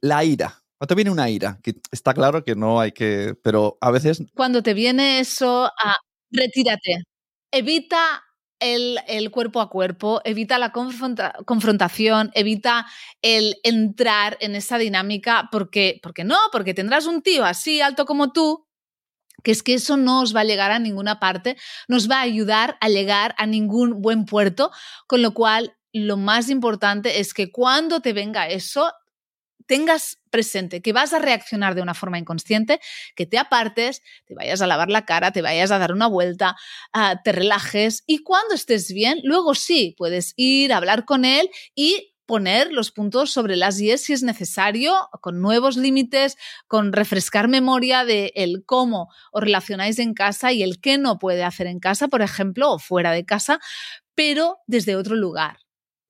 la 0.00 0.24
ira, 0.24 0.63
cuando 0.84 0.88
te 0.88 0.94
viene 0.96 1.10
una 1.10 1.30
ira, 1.30 1.58
que 1.62 1.76
está 1.90 2.12
claro 2.12 2.44
que 2.44 2.54
no 2.54 2.78
hay 2.78 2.92
que, 2.92 3.34
pero 3.42 3.78
a 3.80 3.90
veces... 3.90 4.22
Cuando 4.34 4.62
te 4.62 4.74
viene 4.74 5.18
eso, 5.18 5.70
retírate. 6.30 7.04
Evita 7.50 8.22
el, 8.60 9.30
cuerpo 9.30 9.62
a 9.62 9.70
cuerpo, 9.70 10.20
evita 10.24 10.58
la 10.58 10.72
confrontación, 10.72 12.30
evita 12.34 12.86
el 13.22 13.56
entrar 13.62 14.36
en 14.40 14.54
esa 14.56 14.76
dinámica, 14.76 15.48
porque, 15.50 16.00
porque 16.02 16.24
no, 16.24 16.36
porque 16.52 16.74
tendrás 16.74 17.06
un 17.06 17.22
tío 17.22 17.46
así 17.46 17.80
alto 17.80 18.04
como 18.04 18.32
tú, 18.32 18.66
que 19.42 19.52
es 19.52 19.62
que 19.62 19.74
eso 19.74 19.96
no 19.96 20.20
os 20.20 20.36
va 20.36 20.40
a 20.40 20.44
llegar 20.44 20.70
a 20.70 20.78
ninguna 20.78 21.18
parte, 21.18 21.56
nos 21.88 22.10
va 22.10 22.18
a 22.18 22.22
ayudar 22.22 22.76
a 22.82 22.90
llegar 22.90 23.34
a 23.38 23.46
ningún 23.46 24.02
buen 24.02 24.26
puerto, 24.26 24.70
con 25.06 25.22
lo 25.22 25.32
cual 25.32 25.76
lo 25.94 26.18
más 26.18 26.50
importante 26.50 27.20
es 27.20 27.32
que 27.32 27.50
cuando 27.50 28.00
te 28.00 28.12
venga 28.12 28.48
eso, 28.48 28.90
tengas 29.66 30.18
presente 30.30 30.82
que 30.82 30.92
vas 30.92 31.12
a 31.12 31.18
reaccionar 31.18 31.74
de 31.74 31.82
una 31.82 31.94
forma 31.94 32.18
inconsciente, 32.18 32.80
que 33.14 33.26
te 33.26 33.38
apartes, 33.38 34.02
te 34.26 34.34
vayas 34.34 34.62
a 34.62 34.66
lavar 34.66 34.90
la 34.90 35.04
cara, 35.04 35.32
te 35.32 35.42
vayas 35.42 35.70
a 35.70 35.78
dar 35.78 35.92
una 35.92 36.06
vuelta, 36.06 36.56
ah, 36.92 37.20
te 37.24 37.32
relajes 37.32 38.02
y 38.06 38.18
cuando 38.18 38.54
estés 38.54 38.92
bien, 38.92 39.20
luego 39.22 39.54
sí, 39.54 39.94
puedes 39.96 40.34
ir 40.36 40.72
a 40.72 40.78
hablar 40.78 41.04
con 41.04 41.24
él 41.24 41.50
y 41.74 42.14
poner 42.26 42.72
los 42.72 42.90
puntos 42.90 43.30
sobre 43.30 43.56
las 43.56 43.80
IES 43.80 44.02
si 44.02 44.12
es 44.12 44.22
necesario, 44.22 44.94
con 45.20 45.40
nuevos 45.40 45.76
límites, 45.76 46.36
con 46.66 46.92
refrescar 46.92 47.48
memoria 47.48 48.04
de 48.04 48.32
el 48.34 48.64
cómo 48.64 49.08
os 49.32 49.42
relacionáis 49.42 49.98
en 49.98 50.14
casa 50.14 50.52
y 50.52 50.62
el 50.62 50.80
qué 50.80 50.98
no 50.98 51.18
puede 51.18 51.44
hacer 51.44 51.66
en 51.66 51.80
casa, 51.80 52.08
por 52.08 52.22
ejemplo, 52.22 52.72
o 52.72 52.78
fuera 52.78 53.12
de 53.12 53.26
casa, 53.26 53.60
pero 54.14 54.58
desde 54.66 54.96
otro 54.96 55.16
lugar 55.16 55.63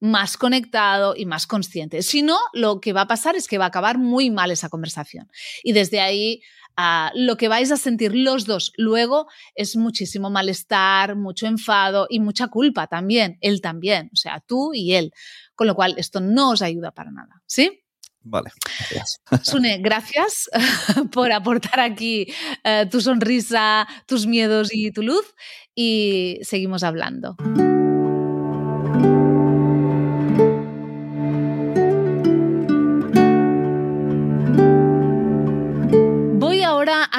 más 0.04 0.36
conectado 0.36 1.14
y 1.16 1.24
más 1.24 1.46
consciente. 1.46 2.02
Si 2.02 2.20
no, 2.20 2.38
lo 2.52 2.78
que 2.78 2.92
va 2.92 3.02
a 3.02 3.06
pasar 3.06 3.36
es 3.36 3.48
que 3.48 3.56
va 3.56 3.64
a 3.64 3.68
acabar 3.68 3.96
muy 3.96 4.30
mal 4.30 4.50
esa 4.50 4.68
conversación. 4.68 5.30
Y 5.62 5.72
desde 5.72 6.02
ahí 6.02 6.42
ah, 6.76 7.10
lo 7.14 7.38
que 7.38 7.48
vais 7.48 7.72
a 7.72 7.78
sentir 7.78 8.14
los 8.14 8.44
dos 8.44 8.72
luego 8.76 9.28
es 9.54 9.76
muchísimo 9.76 10.28
malestar, 10.28 11.16
mucho 11.16 11.46
enfado 11.46 12.06
y 12.10 12.20
mucha 12.20 12.48
culpa 12.48 12.86
también, 12.86 13.38
él 13.40 13.62
también, 13.62 14.10
o 14.12 14.16
sea, 14.16 14.40
tú 14.46 14.74
y 14.74 14.92
él. 14.92 15.10
Con 15.54 15.68
lo 15.68 15.74
cual, 15.74 15.94
esto 15.96 16.20
no 16.20 16.50
os 16.50 16.60
ayuda 16.60 16.90
para 16.90 17.10
nada, 17.10 17.40
¿sí? 17.46 17.80
Vale, 18.20 18.50
gracias. 18.90 19.20
Sune, 19.42 19.78
gracias 19.78 20.50
por 21.12 21.32
aportar 21.32 21.80
aquí 21.80 22.26
eh, 22.62 22.86
tu 22.90 23.00
sonrisa, 23.00 23.88
tus 24.06 24.26
miedos 24.26 24.68
y 24.70 24.90
tu 24.90 25.02
luz 25.02 25.34
y 25.74 26.40
seguimos 26.42 26.82
hablando. 26.82 27.36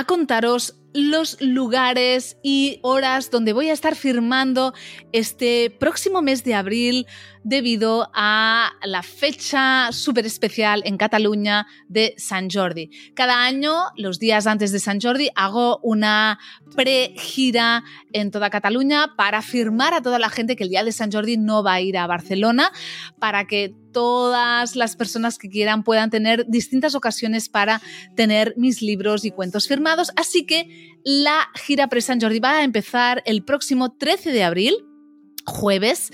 Contaros 0.05 0.79
los 0.95 1.41
lugares 1.41 2.37
y 2.41 2.79
horas 2.81 3.29
donde 3.29 3.51
voy 3.51 3.69
a 3.69 3.73
estar 3.73 3.95
firmando 3.95 4.73
este 5.11 5.69
próximo 5.69 6.21
mes 6.21 6.45
de 6.45 6.53
abril 6.53 7.05
debido 7.43 8.09
a 8.13 8.71
la 8.81 9.03
fecha 9.03 9.91
súper 9.91 10.25
especial 10.25 10.81
en 10.85 10.97
Cataluña 10.97 11.67
de 11.89 12.15
San 12.17 12.49
Jordi. 12.49 12.89
Cada 13.13 13.43
año, 13.43 13.75
los 13.97 14.19
días 14.19 14.47
antes 14.47 14.71
de 14.71 14.79
San 14.79 15.01
Jordi, 15.01 15.29
hago 15.35 15.79
una 15.83 16.39
pre-gira 16.75 17.83
en 18.13 18.31
toda 18.31 18.49
Cataluña 18.49 19.15
para 19.17 19.41
firmar 19.41 19.93
a 19.93 20.01
toda 20.01 20.17
la 20.17 20.29
gente 20.29 20.55
que 20.55 20.63
el 20.63 20.69
día 20.69 20.85
de 20.85 20.93
San 20.93 21.11
Jordi 21.11 21.35
no 21.35 21.61
va 21.61 21.73
a 21.73 21.81
ir 21.81 21.97
a 21.97 22.07
Barcelona, 22.07 22.71
para 23.19 23.45
que 23.45 23.75
todas 23.95 24.75
las 24.75 24.97
personas 24.97 25.37
que 25.37 25.47
quieran 25.47 25.85
puedan 25.85 26.09
tener 26.09 26.45
distintas 26.49 26.95
ocasiones 26.95 27.47
para 27.47 27.81
tener 28.13 28.53
mis 28.57 28.81
libros 28.81 29.23
y 29.23 29.31
cuentos 29.31 29.69
firmados. 29.69 30.11
Así 30.17 30.45
que 30.45 30.99
la 31.05 31.47
gira 31.55 31.87
pre-San 31.87 32.19
Jordi 32.19 32.41
va 32.41 32.57
a 32.57 32.63
empezar 32.65 33.23
el 33.25 33.45
próximo 33.45 33.93
13 33.93 34.33
de 34.33 34.43
abril, 34.43 34.75
jueves, 35.45 36.11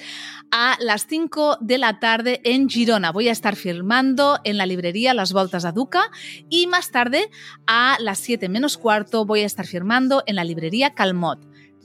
a 0.51 0.77
las 0.79 1.07
5 1.07 1.57
de 1.59 1.79
la 1.79 1.99
tarde 1.99 2.39
en 2.43 2.69
Girona. 2.69 3.11
Voy 3.11 3.29
a 3.29 3.31
estar 3.31 3.55
firmando 3.55 4.37
en 4.43 4.57
la 4.57 4.67
librería 4.67 5.15
Las 5.15 5.33
Voltas 5.33 5.65
a 5.65 5.71
Duca 5.71 6.03
y 6.51 6.67
más 6.67 6.91
tarde 6.91 7.31
a 7.65 7.97
las 7.99 8.19
7 8.19 8.47
menos 8.47 8.77
cuarto 8.77 9.25
voy 9.25 9.39
a 9.39 9.47
estar 9.47 9.65
firmando 9.65 10.21
en 10.27 10.35
la 10.35 10.43
librería 10.43 10.93
Calmot. 10.93 11.39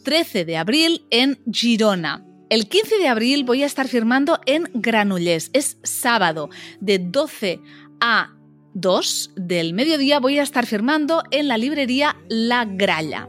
13 0.04 0.44
de 0.44 0.58
abril 0.58 1.06
en 1.08 1.40
Girona. 1.50 2.25
El 2.48 2.68
15 2.68 2.98
de 2.98 3.08
abril 3.08 3.42
voy 3.42 3.64
a 3.64 3.66
estar 3.66 3.88
firmando 3.88 4.38
en 4.46 4.70
Granollers. 4.72 5.50
Es 5.52 5.78
sábado 5.82 6.48
de 6.80 7.00
12 7.00 7.60
a 8.00 8.34
2 8.74 9.32
del 9.36 9.74
mediodía 9.74 10.20
voy 10.20 10.38
a 10.38 10.44
estar 10.44 10.64
firmando 10.64 11.24
en 11.32 11.48
la 11.48 11.58
librería 11.58 12.16
La 12.28 12.64
Gralla. 12.64 13.28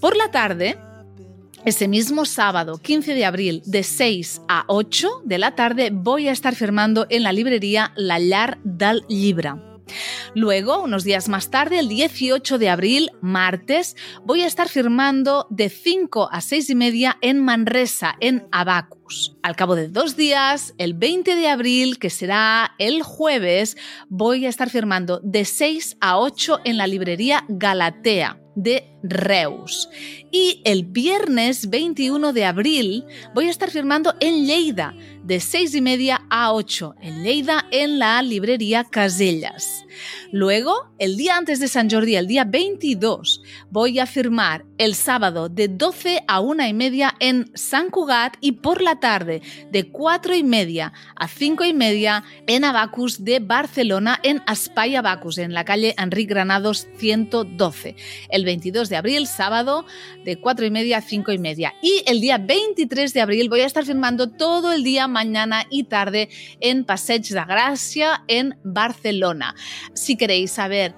Por 0.00 0.16
la 0.16 0.30
tarde 0.30 0.78
ese 1.64 1.88
mismo 1.88 2.24
sábado, 2.24 2.78
15 2.78 3.14
de 3.14 3.24
abril, 3.24 3.62
de 3.66 3.82
6 3.82 4.42
a 4.48 4.64
8 4.68 5.22
de 5.24 5.38
la 5.38 5.56
tarde, 5.56 5.90
voy 5.92 6.28
a 6.28 6.32
estar 6.32 6.54
firmando 6.54 7.06
en 7.08 7.24
la 7.24 7.32
librería 7.32 7.92
La 7.96 8.20
Llar 8.20 8.58
del 8.62 9.04
Libra. 9.08 9.71
Luego, 10.34 10.82
unos 10.82 11.04
días 11.04 11.28
más 11.28 11.50
tarde, 11.50 11.78
el 11.78 11.88
18 11.88 12.58
de 12.58 12.68
abril, 12.68 13.10
martes, 13.20 13.96
voy 14.24 14.42
a 14.42 14.46
estar 14.46 14.68
firmando 14.68 15.46
de 15.50 15.68
5 15.68 16.28
a 16.32 16.40
6 16.40 16.70
y 16.70 16.74
media 16.74 17.18
en 17.20 17.38
Manresa, 17.38 18.16
en 18.20 18.46
Abacus. 18.50 19.36
Al 19.42 19.56
cabo 19.56 19.74
de 19.74 19.88
dos 19.88 20.16
días, 20.16 20.74
el 20.78 20.94
20 20.94 21.34
de 21.36 21.48
abril, 21.48 21.98
que 21.98 22.10
será 22.10 22.74
el 22.78 23.02
jueves, 23.02 23.76
voy 24.08 24.46
a 24.46 24.48
estar 24.48 24.70
firmando 24.70 25.20
de 25.22 25.44
6 25.44 25.98
a 26.00 26.18
8 26.18 26.60
en 26.64 26.76
la 26.76 26.86
librería 26.86 27.44
Galatea 27.48 28.38
de 28.54 28.91
Reus. 29.02 29.88
Y 30.30 30.62
el 30.64 30.84
viernes 30.84 31.68
21 31.70 32.32
de 32.32 32.44
abril 32.44 33.04
voy 33.34 33.46
a 33.46 33.50
estar 33.50 33.70
firmando 33.70 34.14
en 34.20 34.46
Lleida, 34.46 34.94
de 35.22 35.40
6 35.40 35.74
y 35.74 35.80
media 35.80 36.22
a 36.30 36.52
8, 36.52 36.96
en 37.00 37.22
Lleida, 37.22 37.66
en 37.70 37.98
la 37.98 38.20
librería 38.22 38.84
Casellas. 38.84 39.84
Luego, 40.32 40.90
el 40.98 41.16
día 41.16 41.36
antes 41.36 41.60
de 41.60 41.68
San 41.68 41.90
Jordi, 41.90 42.16
el 42.16 42.26
día 42.26 42.44
22, 42.44 43.42
voy 43.70 43.98
a 43.98 44.06
firmar 44.06 44.64
el 44.78 44.94
sábado 44.94 45.48
de 45.48 45.68
12 45.68 46.24
a 46.26 46.40
1 46.40 46.66
y 46.66 46.72
media 46.72 47.14
en 47.20 47.50
San 47.54 47.90
Cugat 47.90 48.36
y 48.40 48.52
por 48.52 48.80
la 48.80 48.98
tarde 48.98 49.42
de 49.70 49.90
4 49.90 50.34
y 50.34 50.42
media 50.42 50.92
a 51.16 51.28
5 51.28 51.64
y 51.64 51.74
media 51.74 52.24
en 52.46 52.64
Abacus 52.64 53.24
de 53.24 53.40
Barcelona, 53.40 54.18
en 54.22 54.42
Aspay 54.46 54.96
Abacus, 54.96 55.38
en 55.38 55.52
la 55.52 55.64
calle 55.64 55.94
Enrique 55.98 56.32
Granados 56.32 56.88
112. 56.96 57.94
El 58.30 58.44
22 58.44 58.88
de 58.88 58.91
abril, 58.96 59.26
sábado, 59.26 59.84
de 60.24 60.38
4 60.38 60.66
y 60.66 60.70
media 60.70 60.98
a 60.98 61.02
5 61.02 61.32
y 61.32 61.38
media. 61.38 61.74
Y 61.82 62.02
el 62.06 62.20
día 62.20 62.38
23 62.38 63.12
de 63.12 63.20
abril 63.20 63.48
voy 63.48 63.60
a 63.60 63.66
estar 63.66 63.84
firmando 63.84 64.30
todo 64.30 64.72
el 64.72 64.84
día, 64.84 65.08
mañana 65.08 65.66
y 65.70 65.84
tarde 65.84 66.28
en 66.60 66.84
Passeig 66.84 67.22
de 67.22 67.44
Gracia, 67.44 68.24
en 68.28 68.56
Barcelona. 68.64 69.54
Si 69.94 70.16
queréis 70.16 70.52
saber 70.52 70.94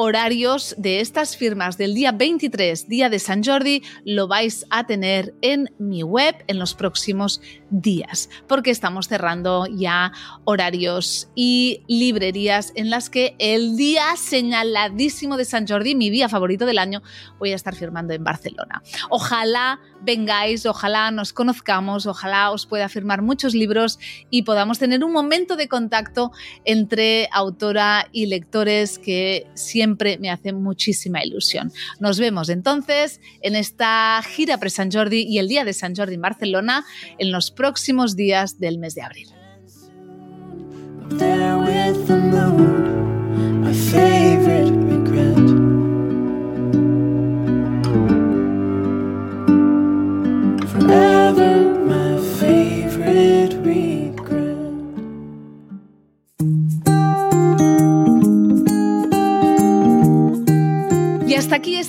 horarios 0.00 0.76
de 0.78 1.00
estas 1.00 1.36
firmas 1.36 1.76
del 1.76 1.92
día 1.92 2.12
23, 2.12 2.86
día 2.86 3.10
de 3.10 3.18
San 3.18 3.42
Jordi, 3.42 3.82
lo 4.04 4.28
vais 4.28 4.64
a 4.70 4.86
tener 4.86 5.34
en 5.42 5.74
mi 5.80 6.04
web 6.04 6.36
en 6.46 6.60
los 6.60 6.74
próximos 6.74 7.40
días, 7.70 8.30
porque 8.46 8.70
estamos 8.70 9.08
cerrando 9.08 9.66
ya 9.66 10.12
horarios 10.44 11.28
y 11.34 11.82
librerías 11.88 12.70
en 12.76 12.90
las 12.90 13.10
que 13.10 13.34
el 13.40 13.76
día 13.76 14.04
señaladísimo 14.16 15.36
de 15.36 15.44
San 15.44 15.66
Jordi, 15.66 15.96
mi 15.96 16.10
día 16.10 16.28
favorito 16.28 16.64
del 16.64 16.78
año, 16.78 17.02
voy 17.40 17.50
a 17.50 17.56
estar 17.56 17.74
firmando 17.74 18.14
en 18.14 18.22
Barcelona. 18.22 18.84
Ojalá 19.10 19.80
vengáis, 20.02 20.66
ojalá 20.66 21.10
nos 21.10 21.32
conozcamos, 21.32 22.06
ojalá 22.06 22.50
os 22.50 22.66
pueda 22.66 22.88
firmar 22.88 23.22
muchos 23.22 23.54
libros 23.54 23.98
y 24.30 24.42
podamos 24.42 24.78
tener 24.78 25.04
un 25.04 25.12
momento 25.12 25.56
de 25.56 25.68
contacto 25.68 26.32
entre 26.64 27.28
autora 27.32 28.08
y 28.12 28.26
lectores 28.26 28.98
que 28.98 29.46
siempre 29.54 30.18
me 30.18 30.30
hace 30.30 30.52
muchísima 30.52 31.24
ilusión. 31.24 31.72
Nos 32.00 32.18
vemos 32.18 32.48
entonces 32.48 33.20
en 33.40 33.56
esta 33.56 34.20
gira 34.22 34.58
pre 34.58 34.70
San 34.70 34.90
Jordi 34.90 35.22
y 35.22 35.38
el 35.38 35.48
día 35.48 35.64
de 35.64 35.72
San 35.72 35.94
Jordi 35.94 36.14
en 36.14 36.22
Barcelona 36.22 36.84
en 37.18 37.32
los 37.32 37.50
próximos 37.50 38.16
días 38.16 38.58
del 38.58 38.78
mes 38.78 38.94
de 38.94 39.02
abril. 39.02 39.28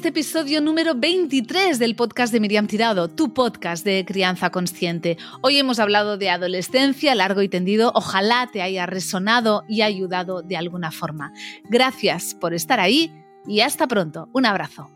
Episodio 0.09 0.59
número 0.59 0.95
23 0.95 1.77
del 1.77 1.95
podcast 1.95 2.33
de 2.33 2.39
Miriam 2.39 2.65
Tirado, 2.65 3.09
tu 3.09 3.31
podcast 3.31 3.85
de 3.85 4.03
crianza 4.05 4.49
consciente. 4.49 5.17
Hoy 5.41 5.57
hemos 5.57 5.77
hablado 5.77 6.17
de 6.17 6.31
adolescencia 6.31 7.13
largo 7.13 7.43
y 7.43 7.47
tendido. 7.47 7.91
Ojalá 7.93 8.49
te 8.51 8.63
haya 8.63 8.87
resonado 8.87 9.65
y 9.69 9.83
ayudado 9.83 10.41
de 10.41 10.57
alguna 10.57 10.91
forma. 10.91 11.31
Gracias 11.65 12.33
por 12.33 12.55
estar 12.55 12.79
ahí 12.79 13.13
y 13.45 13.59
hasta 13.59 13.87
pronto. 13.87 14.29
Un 14.33 14.47
abrazo. 14.47 14.89